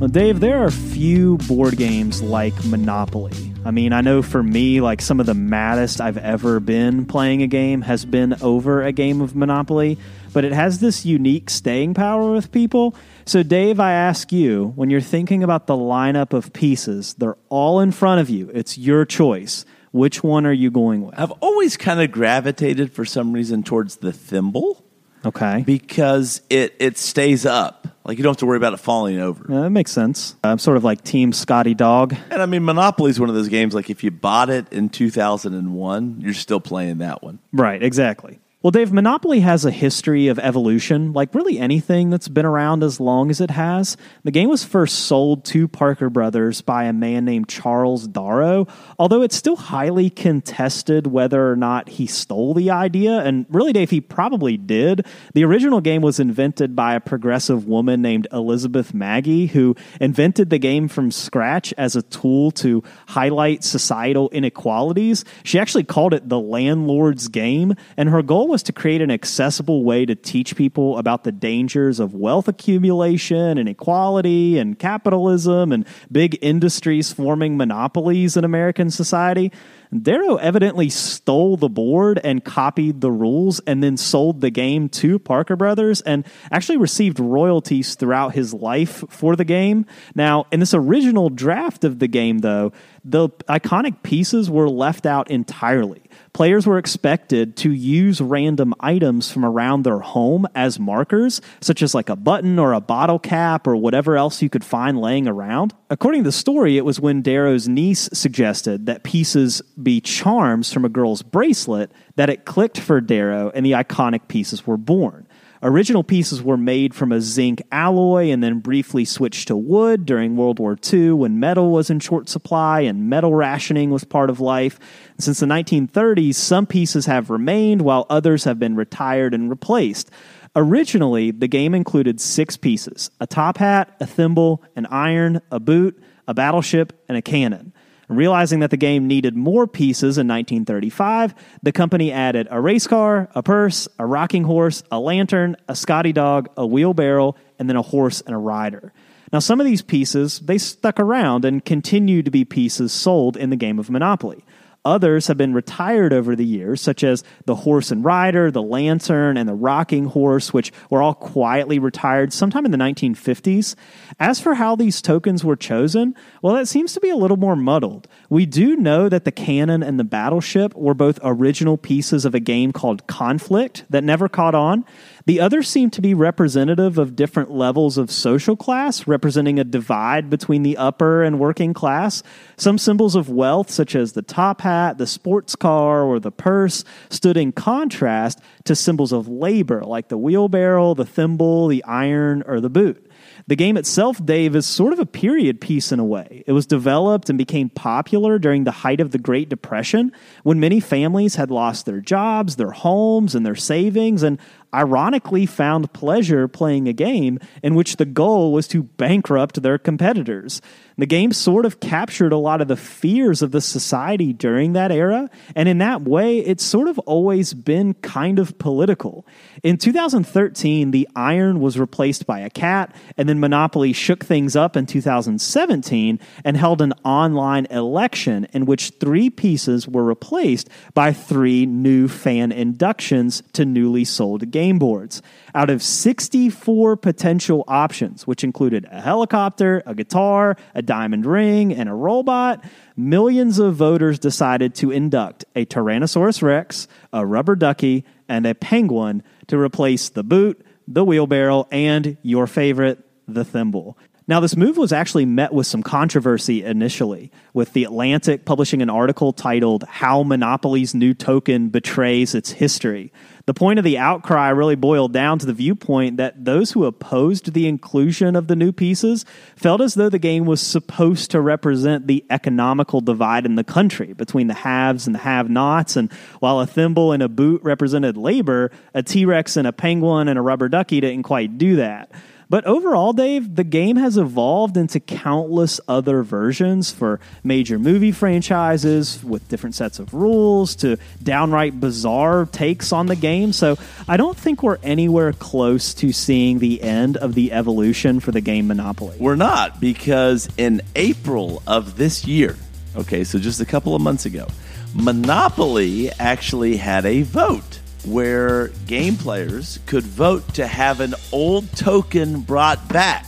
Well, 0.01 0.09
Dave, 0.09 0.41
there 0.41 0.65
are 0.65 0.71
few 0.71 1.37
board 1.47 1.77
games 1.77 2.23
like 2.23 2.55
Monopoly. 2.65 3.53
I 3.67 3.71
mean, 3.71 3.93
I 3.93 4.01
know 4.01 4.23
for 4.23 4.43
me, 4.43 4.81
like 4.81 5.03
some 5.03 5.21
of 5.21 5.27
the 5.27 5.35
maddest 5.35 6.01
I've 6.01 6.17
ever 6.17 6.59
been 6.59 7.05
playing 7.05 7.43
a 7.43 7.47
game 7.47 7.83
has 7.83 8.07
been 8.07 8.35
over 8.41 8.83
a 8.83 8.93
game 8.93 9.21
of 9.21 9.37
Monopoly, 9.37 9.99
but 10.33 10.47
it 10.47 10.53
has 10.53 10.81
this 10.81 11.05
unique 11.05 11.51
staying 11.51 11.93
power 11.93 12.33
with 12.33 12.51
people. 12.51 12.95
So, 13.27 13.43
Dave, 13.43 13.79
I 13.79 13.93
ask 13.93 14.33
you, 14.33 14.73
when 14.75 14.89
you're 14.89 15.03
thinking 15.03 15.43
about 15.43 15.67
the 15.67 15.77
lineup 15.77 16.33
of 16.33 16.55
pieces, 16.55 17.13
they're 17.19 17.37
all 17.51 17.81
in 17.81 17.93
front 17.93 18.23
of 18.23 18.31
you, 18.31 18.51
it's 18.55 18.79
your 18.79 19.05
choice. 19.05 19.67
Which 19.93 20.25
one 20.25 20.47
are 20.47 20.53
you 20.53 20.71
going 20.71 21.03
with? 21.03 21.21
I've 21.21 21.33
always 21.43 21.77
kind 21.77 22.01
of 22.01 22.11
gravitated 22.11 22.95
for 22.95 23.05
some 23.05 23.35
reason 23.35 23.65
towards 23.65 23.97
the 23.97 24.13
thimble. 24.13 24.83
Okay. 25.27 25.63
Because 25.67 26.41
it, 26.49 26.75
it 26.79 26.97
stays 26.97 27.45
up. 27.45 27.80
Like 28.05 28.19
you 28.19 28.25
don't 28.25 28.31
have 28.31 28.39
to 28.39 28.47
worry 28.47 28.57
about 28.57 28.73
it 28.73 28.79
falling 28.79 29.19
over. 29.19 29.45
Yeah, 29.49 29.61
that 29.63 29.71
makes 29.71 29.93
sense. 29.93 30.35
I'm 30.43 30.59
sort 30.59 30.77
of 30.77 30.85
like 30.85 31.05
Team 31.05 31.33
Scotty 31.33 31.75
Dog. 31.75 32.15
And 32.31 32.41
I 32.41 32.47
mean, 32.47 32.65
Monopoly 32.65 33.11
is 33.11 33.21
one 33.21 33.29
of 33.29 33.35
those 33.35 33.49
games. 33.49 33.75
Like 33.75 33.91
if 33.91 34.03
you 34.03 34.11
bought 34.11 34.49
it 34.51 34.73
in 34.73 34.89
2001, 34.89 36.21
you're 36.21 36.35
still 36.35 36.61
playing 36.61 36.99
that 36.99 37.23
one. 37.23 37.39
Right. 37.53 37.83
Exactly. 37.83 38.39
Well, 38.63 38.73
Dave, 38.73 38.93
Monopoly 38.93 39.41
has 39.41 39.65
a 39.65 39.71
history 39.71 40.29
of 40.29 40.39
evolution, 40.39 41.15
like 41.15 41.35
really 41.35 41.59
anything 41.59 42.11
that's 42.11 42.29
been 42.29 42.45
around 42.45 42.85
as 42.85 43.01
long 43.01 43.31
as 43.31 43.41
it 43.41 43.51
has. 43.51 43.97
The 44.23 44.31
game 44.31 44.51
was 44.51 44.65
first 44.65 45.07
sold 45.07 45.47
to 45.47 45.67
Parker 45.67 46.11
Brothers 46.11 46.61
by 46.61 46.85
a 46.85 46.93
man 46.93 47.25
named 47.25 47.49
Charles 47.49 48.07
Darrow, 48.07 48.67
although 48.99 49.23
it's 49.23 49.35
still 49.35 49.57
highly 49.57 50.11
contested 50.11 51.07
whether 51.07 51.51
or 51.51 51.57
not 51.57 51.89
he 51.89 52.07
stole 52.07 52.53
the 52.53 52.71
idea. 52.71 53.21
And 53.21 53.47
really, 53.49 53.73
Dave, 53.73 53.89
he 53.89 54.03
probably 54.03 54.59
did. 54.59 55.07
The 55.33 55.45
original 55.47 55.81
game 55.81 56.03
was 56.03 56.21
invented 56.21 56.77
by 56.77 56.95
a 56.95 57.01
progressive 57.01 57.67
woman 57.67 58.03
named 58.03 58.29
Elizabeth 58.31 58.93
Magie, 58.93 59.47
who 59.47 59.75
invented 60.03 60.51
the 60.51 60.59
game 60.59 60.87
from 60.87 61.11
scratch 61.11 61.73
as 61.79 61.97
a 61.97 62.03
tool 62.03 62.51
to 62.51 62.83
highlight 63.07 63.65
societal 63.65 64.29
inequalities. 64.29 65.25
She 65.45 65.59
actually 65.59 65.85
called 65.85 66.13
it 66.13 66.29
the 66.29 66.39
landlord's 66.39 67.29
game, 67.29 67.75
and 67.97 68.11
her 68.11 68.21
goal 68.21 68.50
was 68.51 68.63
to 68.65 68.73
create 68.73 69.01
an 69.01 69.11
accessible 69.11 69.85
way 69.85 70.05
to 70.05 70.15
teach 70.17 70.57
people 70.57 70.99
about 70.99 71.23
the 71.23 71.31
dangers 71.31 72.01
of 72.01 72.15
wealth 72.15 72.49
accumulation 72.49 73.57
and 73.57 73.69
equality 73.69 74.59
and 74.59 74.79
capitalism 74.79 75.71
and 75.71 75.87
big 76.11 76.37
industries 76.43 77.13
forming 77.13 77.57
monopolies 77.57 78.37
in 78.37 78.45
American 78.45 78.91
society. 78.91 79.53
Darrow 79.97 80.37
evidently 80.37 80.89
stole 80.89 81.57
the 81.57 81.69
board 81.69 82.21
and 82.23 82.45
copied 82.45 83.01
the 83.01 83.11
rules 83.11 83.61
and 83.67 83.83
then 83.83 83.97
sold 83.97 84.41
the 84.41 84.51
game 84.51 84.89
to 84.89 85.19
Parker 85.19 85.57
Brothers 85.57 86.01
and 86.03 86.25
actually 86.53 86.79
received 86.79 87.19
royalties 87.19 87.95
throughout 87.95 88.35
his 88.35 88.55
life 88.55 89.05
for 89.09 89.35
the 89.35 89.45
game. 89.45 89.87
Now, 90.15 90.47
in 90.53 90.61
this 90.61 90.75
original 90.75 91.29
draft 91.29 91.85
of 91.85 91.99
the 91.99 92.09
game, 92.09 92.39
though, 92.39 92.73
the 93.05 93.31
iconic 93.49 94.03
pieces 94.03 94.51
were 94.51 94.69
left 94.69 95.07
out 95.07 95.31
entirely. 95.31 96.03
Players 96.33 96.67
were 96.67 96.79
expected 96.79 97.57
to 97.59 97.73
use 97.73 98.21
random 98.21 98.73
items 98.81 99.31
from 99.31 99.45
around 99.45 99.83
their 99.83 99.99
home 99.99 100.47
as 100.55 100.79
markers, 100.79 101.41
such 101.61 101.83
as 101.83 101.95
like 101.95 102.09
a 102.09 102.17
button 102.17 102.59
or 102.59 102.73
a 102.73 102.81
bottle 102.81 103.19
cap 103.19 103.67
or 103.67 103.77
whatever 103.77 104.17
else 104.17 104.41
you 104.41 104.49
could 104.49 104.65
find 104.65 105.01
laying 105.01 105.27
around. 105.27 105.75
According 105.91 106.23
to 106.23 106.29
the 106.29 106.33
story, 106.33 106.77
it 106.77 106.85
was 106.85 107.01
when 107.01 107.21
Darrow's 107.21 107.69
niece 107.69 108.09
suggested 108.13 108.87
that 108.87 109.03
pieces 109.03 109.61
be 109.83 110.01
charms 110.01 110.73
from 110.73 110.85
a 110.85 110.89
girl's 110.89 111.23
bracelet 111.23 111.91
that 112.15 112.31
it 112.31 112.45
clicked 112.45 112.79
for 112.79 113.01
Darrow 113.01 113.51
and 113.55 113.67
the 113.67 113.73
iconic 113.73 114.29
pieces 114.29 114.67
were 114.67 114.77
born. 114.77 115.27
Original 115.63 116.03
pieces 116.03 116.43
were 116.43 116.57
made 116.57 116.95
from 116.95 117.13
a 117.13 117.21
zinc 117.21 117.61
alloy 117.71 118.31
and 118.31 118.43
then 118.43 118.61
briefly 118.61 119.05
switched 119.05 119.49
to 119.49 119.57
wood 119.57 120.07
during 120.07 120.35
World 120.35 120.59
War 120.59 120.79
II 120.91 121.13
when 121.13 121.39
metal 121.39 121.71
was 121.71 121.91
in 121.91 122.01
short 122.01 122.31
supply 122.31 122.81
and 122.81 123.11
metal 123.11 123.35
rationing 123.35 123.91
was 123.91 124.03
part 124.03 124.31
of 124.31 124.41
life. 124.41 124.79
Since 125.19 125.41
the 125.41 125.47
1930s, 125.47 126.37
some 126.37 126.67
pieces 126.67 127.05
have 127.05 127.29
remained 127.29 127.83
while 127.83 128.07
others 128.09 128.45
have 128.45 128.59
been 128.59 128.75
retired 128.75 129.35
and 129.35 129.51
replaced. 129.51 130.11
Originally, 130.57 131.31
the 131.31 131.47
game 131.47 131.75
included 131.75 132.23
six 132.23 132.57
pieces 132.57 133.11
a 133.21 133.27
top 133.27 133.59
hat, 133.59 133.95
a 134.01 134.07
thimble, 134.07 134.65
an 134.77 134.87
iron, 134.87 135.43
a 135.53 135.61
boot, 135.61 136.03
a 136.27 136.33
battleship, 136.33 137.05
and 137.07 137.19
a 137.19 137.23
cannon. 137.23 137.75
Realizing 138.11 138.59
that 138.59 138.73
the 138.73 138.77
game 138.77 139.07
needed 139.07 139.37
more 139.37 139.69
pieces 139.69 140.19
in 140.19 140.27
1935, 140.27 141.33
the 141.63 141.71
company 141.71 142.11
added 142.11 142.49
a 142.51 142.61
race 142.61 142.89
car, 142.89 143.29
a 143.37 143.43
purse, 143.43 143.87
a 144.01 144.05
rocking 144.05 144.43
horse, 144.43 144.83
a 144.91 144.99
lantern, 144.99 145.57
a 145.69 145.77
Scotty 145.77 146.13
dog, 146.13 146.49
a 146.57 146.67
wheelbarrow, 146.67 147.37
and 147.61 147.69
then 147.69 147.77
a 147.77 147.83
horse 147.83 148.21
and 148.23 148.35
a 148.35 148.39
rider. 148.39 148.93
Now, 149.33 149.39
some 149.39 149.61
of 149.61 149.65
these 149.65 149.83
pieces, 149.83 150.41
they 150.41 150.59
stuck 150.59 150.99
around 150.99 151.45
and 151.45 151.65
continued 151.65 152.25
to 152.25 152.33
be 152.33 152.45
pieces 152.45 152.93
sold 152.93 153.37
in 153.37 153.51
the 153.51 153.57
game 153.57 153.79
of 153.79 153.89
Monopoly. 153.89 154.45
Others 154.85 155.27
have 155.27 155.37
been 155.37 155.53
retired 155.53 156.15
over 156.15 156.35
the 156.35 156.45
years, 156.45 156.81
such 156.81 157.05
as 157.05 157.23
the 157.45 157.55
horse 157.55 157.91
and 157.91 158.03
rider, 158.03 158.51
the 158.51 158.63
lantern, 158.63 159.37
and 159.37 159.47
the 159.47 159.55
rocking 159.55 160.07
horse, 160.07 160.55
which 160.55 160.73
were 160.89 161.03
all 161.03 161.13
quietly 161.13 161.79
retired 161.79 162.33
sometime 162.33 162.65
in 162.65 162.71
the 162.71 162.79
1950s. 162.79 163.75
As 164.19 164.41
for 164.41 164.55
how 164.55 164.77
these 164.77 165.03
tokens 165.03 165.45
were 165.45 165.57
chosen, 165.57 166.15
well, 166.41 166.55
that 166.55 166.67
seems 166.67 166.95
to 166.95 167.01
be 167.01 167.11
a 167.11 167.17
little 167.17 167.37
more 167.37 167.57
muddled. 167.57 168.09
We 168.31 168.47
do 168.47 168.75
know 168.75 169.11
that 169.11 169.27
the 169.27 169.33
cannon 169.33 169.83
and 169.83 170.01
the 170.01 170.05
battleship 170.05 170.75
were 170.75 170.95
both 170.95 171.19
original 171.23 171.77
pieces 171.77 172.25
of 172.25 172.35
a 172.35 172.41
game 172.41 172.73
called 172.73 173.07
Conflict 173.07 173.85
that 173.91 174.03
never 174.03 174.29
caught 174.29 174.55
on. 174.55 174.87
The 175.27 175.41
others 175.41 175.69
seem 175.69 175.91
to 175.91 176.01
be 176.01 176.15
representative 176.15 176.99
of 176.99 177.17
different 177.17 177.51
levels 177.51 177.99
of 177.99 178.11
social 178.11 178.57
class, 178.57 179.07
representing 179.07 179.59
a 179.59 179.65
divide 179.65 180.31
between 180.31 180.63
the 180.63 180.77
upper 180.77 181.23
and 181.23 181.39
working 181.39 181.75
class. 181.75 182.23
Some 182.57 182.79
symbols 182.79 183.15
of 183.15 183.29
wealth, 183.29 183.71
such 183.71 183.95
as 183.95 184.13
the 184.13 184.23
top 184.23 184.63
hat, 184.63 184.99
the 184.99 185.07
sports 185.07 185.57
car, 185.57 186.03
or 186.03 186.21
the 186.21 186.33
purse, 186.33 186.85
stood 187.11 187.37
in 187.37 187.53
contrast 187.53 188.41
to 188.65 188.75
symbols 188.75 189.13
of 189.13 189.29
labor, 189.29 189.83
like 189.85 190.09
the 190.09 190.19
wheelbarrow, 190.19 190.95
the 190.95 191.05
thimble, 191.05 191.69
the 191.69 191.85
iron, 191.85 192.43
or 192.47 192.61
the 192.61 192.71
boot. 192.71 193.07
The 193.47 193.57
game 193.57 193.77
itself, 193.77 194.25
Dave, 194.25 194.55
is 194.55 194.67
sort 194.67 194.93
of 194.93 194.99
a 194.99 195.07
period 195.07 195.61
piece 195.61 195.93
in 195.93 195.99
a 195.99 196.05
way. 196.05 196.45
It 196.47 196.53
was 196.53 196.67
developed 196.67 197.29
and 197.29 197.37
became 197.37 197.69
popular 197.69 198.39
during 198.39 198.65
the 198.65 198.71
height 198.71 199.01
of 199.01 199.11
the 199.11 199.19
Great 199.19 199.49
Depression 199.49 200.13
when 200.43 200.61
many 200.61 200.79
families 200.79 201.35
had 201.35 201.51
lost 201.51 201.87
their 201.87 202.01
jobs, 202.01 202.57
their 202.57 202.71
homes, 202.71 203.35
and 203.35 203.45
their 203.45 203.57
savings, 203.57 204.23
and 204.23 204.39
ironically 204.75 205.47
found 205.47 205.93
pleasure 205.93 206.49
playing 206.49 206.89
a 206.89 206.93
game 206.93 207.39
in 207.63 207.75
which 207.75 207.97
the 207.97 208.05
goal 208.05 208.53
was 208.53 208.69
to 208.69 208.83
bankrupt 208.83 209.63
their 209.63 209.79
competitors. 209.79 210.61
The 211.01 211.07
game 211.07 211.33
sort 211.33 211.65
of 211.65 211.81
captured 211.81 212.31
a 212.31 212.37
lot 212.37 212.61
of 212.61 212.69
the 212.69 212.77
fears 212.77 213.41
of 213.41 213.53
the 213.53 213.63
society 213.63 214.35
during 214.35 214.75
that 214.75 214.93
era, 214.93 215.31
and 215.57 215.67
in 215.67 215.79
that 215.79 216.03
way, 216.03 216.41
it's 216.41 216.63
sort 216.63 216.89
of 216.89 216.99
always 217.01 217.55
been 217.55 217.95
kind 217.95 218.39
of 218.39 218.59
political. 218.59 219.27
In 219.63 219.79
2013, 219.79 220.91
the 220.91 221.09
iron 221.17 221.61
was 221.61 221.79
replaced 221.79 222.27
by 222.27 222.41
a 222.41 222.51
cat, 222.51 222.95
and 223.17 223.31
then 223.31 223.41
Monopoly 223.41 223.95
shook 223.95 224.25
things 224.25 224.55
up 224.55 224.77
in 224.77 224.85
2017 224.85 226.21
and 226.45 226.57
held 226.57 226.83
an 226.83 226.93
online 227.03 227.67
election 227.71 228.47
in 228.53 228.67
which 228.67 228.93
three 229.01 229.31
pieces 229.31 229.89
were 229.89 230.05
replaced 230.05 230.69
by 230.93 231.15
three 231.15 231.65
new 231.65 232.09
fan 232.09 232.53
inductions 232.53 233.43
to 233.55 233.65
newly 233.65 234.05
sold 234.05 234.51
game 234.61 234.79
boards. 234.79 235.23
Out 235.55 235.71
of 235.71 235.83
64 235.83 236.97
potential 236.99 237.65
options, 237.67 238.27
which 238.27 238.45
included 238.45 238.87
a 238.91 239.01
helicopter, 239.01 239.83
a 239.87 239.95
guitar, 239.95 240.57
a 240.75 240.83
diamond 240.83 241.25
ring, 241.25 241.73
and 241.73 241.89
a 241.89 241.95
robot, 241.95 242.63
millions 242.95 243.59
of 243.59 243.75
voters 243.75 244.19
decided 244.19 244.75
to 244.75 244.91
induct 244.91 245.47
a 245.57 245.65
Tyrannosaurus 245.65 246.43
Rex, 246.43 246.89
a 247.11 247.25
rubber 247.25 247.57
ducky, 247.57 248.05
and 248.29 248.47
a 248.47 248.55
penguin 248.55 249.23
to 249.47 249.59
replace 249.59 250.11
the 250.11 250.23
boot, 250.23 250.63
the 250.87 251.05
wheelbarrow, 251.05 251.67
and 251.71 252.19
your 252.23 252.47
favorite, 252.47 252.99
the 253.27 253.45
thimble. 253.45 253.97
Now, 254.31 254.39
this 254.39 254.57
move 254.57 254.77
was 254.77 254.93
actually 254.93 255.25
met 255.25 255.53
with 255.53 255.67
some 255.67 255.83
controversy 255.83 256.63
initially, 256.63 257.33
with 257.53 257.73
The 257.73 257.83
Atlantic 257.83 258.45
publishing 258.45 258.81
an 258.81 258.89
article 258.89 259.33
titled 259.33 259.83
How 259.89 260.23
Monopoly's 260.23 260.95
New 260.95 261.15
Token 261.15 261.69
Betrays 261.69 262.33
Its 262.37 262.53
History. 262.53 263.13
The 263.51 263.55
point 263.55 263.81
of 263.81 263.85
the 263.85 263.99
outcry 263.99 264.51
really 264.51 264.77
boiled 264.77 265.13
down 265.13 265.41
to 265.41 265.47
the 265.47 265.53
viewpoint 265.53 266.19
that 266.19 266.45
those 266.45 266.71
who 266.71 266.85
opposed 266.85 267.53
the 267.53 267.67
inclusion 267.67 268.37
of 268.37 268.47
the 268.47 268.55
new 268.55 268.71
pieces 268.71 269.25
felt 269.57 269.81
as 269.81 269.95
though 269.95 270.09
the 270.09 270.21
game 270.21 270.45
was 270.45 270.61
supposed 270.61 271.33
to 271.33 271.41
represent 271.41 272.07
the 272.07 272.25
economical 272.31 273.01
divide 273.01 273.47
in 273.47 273.57
the 273.57 273.65
country 273.65 274.13
between 274.13 274.47
the 274.47 274.55
haves 274.55 275.09
and 275.09 275.17
the 275.17 275.19
have 275.19 275.51
nots. 275.51 275.97
And 275.97 276.13
while 276.39 276.61
a 276.61 276.67
thimble 276.67 277.11
and 277.11 277.25
a 277.25 277.29
boot 277.29 277.61
represented 277.65 278.17
labor, 278.17 278.71
a 278.95 279.03
T 279.03 279.25
Rex 279.25 279.57
and 279.57 279.67
a 279.67 279.73
penguin 279.73 280.29
and 280.29 280.39
a 280.39 280.43
rubber 280.43 280.69
ducky 280.69 281.01
didn't 281.01 281.25
quite 281.25 281.59
do 281.59 281.75
that. 281.75 282.09
But 282.51 282.67
overall, 282.67 283.13
Dave, 283.13 283.55
the 283.55 283.63
game 283.63 283.95
has 283.95 284.19
evolved 284.19 284.77
into 284.77 284.99
countless 284.99 285.81
other 285.87 286.25
versions 286.25 286.91
for 286.91 287.21
major 287.45 287.79
movie 287.79 288.11
franchises 288.11 289.23
with 289.23 289.49
different 289.49 289.77
sets 289.77 290.01
of 290.01 290.13
rules 290.13 290.75
to 290.77 290.97
downright 291.23 291.79
bizarre 291.79 292.47
takes 292.47 292.93
on 292.93 293.07
the 293.07 293.15
game. 293.15 293.53
So 293.53 293.79
I 294.09 294.17
don't 294.17 294.37
think 294.37 294.65
we're 294.65 294.79
anywhere 294.83 295.33
close 295.33 295.95
to 295.95 296.13
seeing 296.13 296.59
the 296.59 296.83
end 296.83 297.17
of 297.17 297.35
the 297.35 297.53
evolution 297.53 298.19
for 298.19 298.33
the 298.33 298.41
game 298.41 298.67
Monopoly. 298.67 299.17
We're 299.21 299.37
not, 299.37 299.81
because 299.81 300.49
in 300.57 300.83
April 300.97 301.63
of 301.69 301.97
this 301.97 302.27
year, 302.27 302.57
okay, 302.97 303.23
so 303.23 303.39
just 303.39 303.61
a 303.61 303.65
couple 303.65 303.95
of 303.95 304.03
months 304.03 304.27
ago, 304.27 304.49
Monopoly 304.95 306.11
actually 306.19 306.79
had 306.79 307.07
a 307.07 307.23
vote 307.23 307.80
where 308.05 308.69
game 308.87 309.17
players 309.17 309.79
could 309.87 310.05
vote 310.05 310.55
to 310.55 310.67
have 310.67 311.01
an 311.01 311.15
old 311.33 311.71
token 311.73 312.41
brought 312.41 312.89
back. 312.89 313.27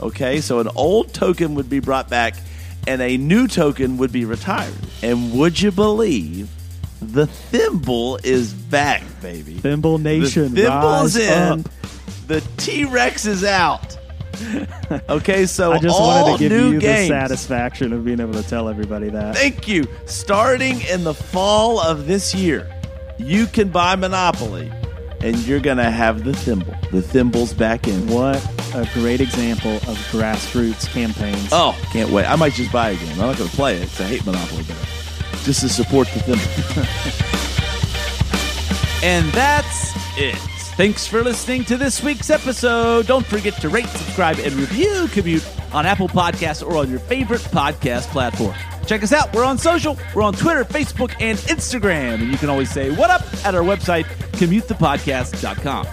Okay, 0.00 0.40
so 0.40 0.60
an 0.60 0.68
old 0.74 1.12
token 1.12 1.54
would 1.54 1.68
be 1.68 1.80
brought 1.80 2.08
back 2.08 2.34
and 2.86 3.00
a 3.02 3.16
new 3.16 3.46
token 3.46 3.98
would 3.98 4.12
be 4.12 4.24
retired. 4.24 4.74
And 5.02 5.32
would 5.38 5.60
you 5.60 5.70
believe 5.70 6.50
the 7.00 7.26
thimble 7.26 8.18
is 8.22 8.52
back, 8.52 9.02
baby? 9.20 9.54
Thimble 9.54 9.98
Nation, 9.98 10.54
the 10.54 10.62
thimble's 10.62 11.16
in. 11.16 11.60
up. 11.60 11.68
The 12.26 12.40
T 12.56 12.84
Rex 12.84 13.26
is 13.26 13.44
out. 13.44 13.98
okay, 15.08 15.44
so 15.46 15.72
I 15.72 15.78
just 15.78 15.98
wanted 15.98 16.38
to 16.38 16.48
give 16.48 16.52
you 16.52 16.80
games. 16.80 17.08
the 17.08 17.14
satisfaction 17.14 17.92
of 17.92 18.04
being 18.04 18.20
able 18.20 18.32
to 18.34 18.42
tell 18.42 18.68
everybody 18.68 19.10
that. 19.10 19.34
Thank 19.34 19.68
you. 19.68 19.86
Starting 20.06 20.80
in 20.82 21.04
the 21.04 21.14
fall 21.14 21.80
of 21.80 22.06
this 22.06 22.34
year, 22.34 22.70
you 23.26 23.46
can 23.46 23.68
buy 23.68 23.96
Monopoly 23.96 24.70
and 25.22 25.36
you're 25.46 25.60
going 25.60 25.76
to 25.76 25.90
have 25.90 26.24
the 26.24 26.32
thimble. 26.32 26.74
The 26.90 27.02
thimble's 27.02 27.52
back 27.52 27.86
in. 27.86 28.06
What 28.08 28.42
a 28.74 28.88
great 28.94 29.20
example 29.20 29.76
of 29.76 29.98
grassroots 30.10 30.86
campaigns. 30.88 31.48
Oh, 31.52 31.78
can't 31.92 32.10
wait. 32.10 32.26
I 32.26 32.36
might 32.36 32.52
just 32.54 32.72
buy 32.72 32.90
a 32.90 32.96
game. 32.96 33.12
I'm 33.12 33.18
not 33.18 33.36
going 33.36 33.50
to 33.50 33.56
play 33.56 33.76
it 33.76 33.80
because 33.82 34.00
I 34.00 34.04
hate 34.04 34.24
Monopoly, 34.24 34.64
but 34.66 34.76
just 35.42 35.60
to 35.60 35.68
support 35.68 36.08
the 36.08 36.20
thimble. 36.20 36.44
and 39.02 39.30
that's 39.32 39.92
it. 40.16 40.36
Thanks 40.76 41.06
for 41.06 41.22
listening 41.22 41.64
to 41.66 41.76
this 41.76 42.02
week's 42.02 42.30
episode. 42.30 43.06
Don't 43.06 43.26
forget 43.26 43.60
to 43.60 43.68
rate, 43.68 43.88
subscribe, 43.88 44.38
and 44.38 44.52
review 44.54 45.08
Commute 45.08 45.46
on 45.72 45.84
Apple 45.84 46.08
Podcasts 46.08 46.66
or 46.66 46.78
on 46.78 46.88
your 46.88 47.00
favorite 47.00 47.42
podcast 47.42 48.06
platform. 48.06 48.54
Check 48.90 49.04
us 49.04 49.12
out. 49.12 49.32
We're 49.32 49.44
on 49.44 49.56
social. 49.56 49.96
We're 50.16 50.22
on 50.24 50.34
Twitter, 50.34 50.64
Facebook, 50.64 51.14
and 51.20 51.38
Instagram. 51.38 52.14
And 52.14 52.32
you 52.32 52.36
can 52.36 52.50
always 52.50 52.72
say 52.72 52.90
what 52.90 53.08
up 53.08 53.22
at 53.46 53.54
our 53.54 53.62
website, 53.62 54.02
commutethepodcast.com. 54.32 55.86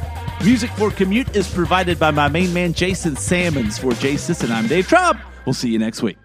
Music 0.43 0.71
for 0.71 0.89
Commute 0.89 1.35
is 1.35 1.47
provided 1.53 1.99
by 1.99 2.09
my 2.09 2.27
main 2.27 2.51
man, 2.55 2.73
Jason 2.73 3.15
Sammons. 3.15 3.77
For 3.77 3.93
Jason, 3.93 4.47
and 4.47 4.51
I'm 4.51 4.65
Dave 4.65 4.87
Traub. 4.87 5.21
We'll 5.45 5.53
see 5.53 5.69
you 5.69 5.77
next 5.77 6.01
week. 6.01 6.17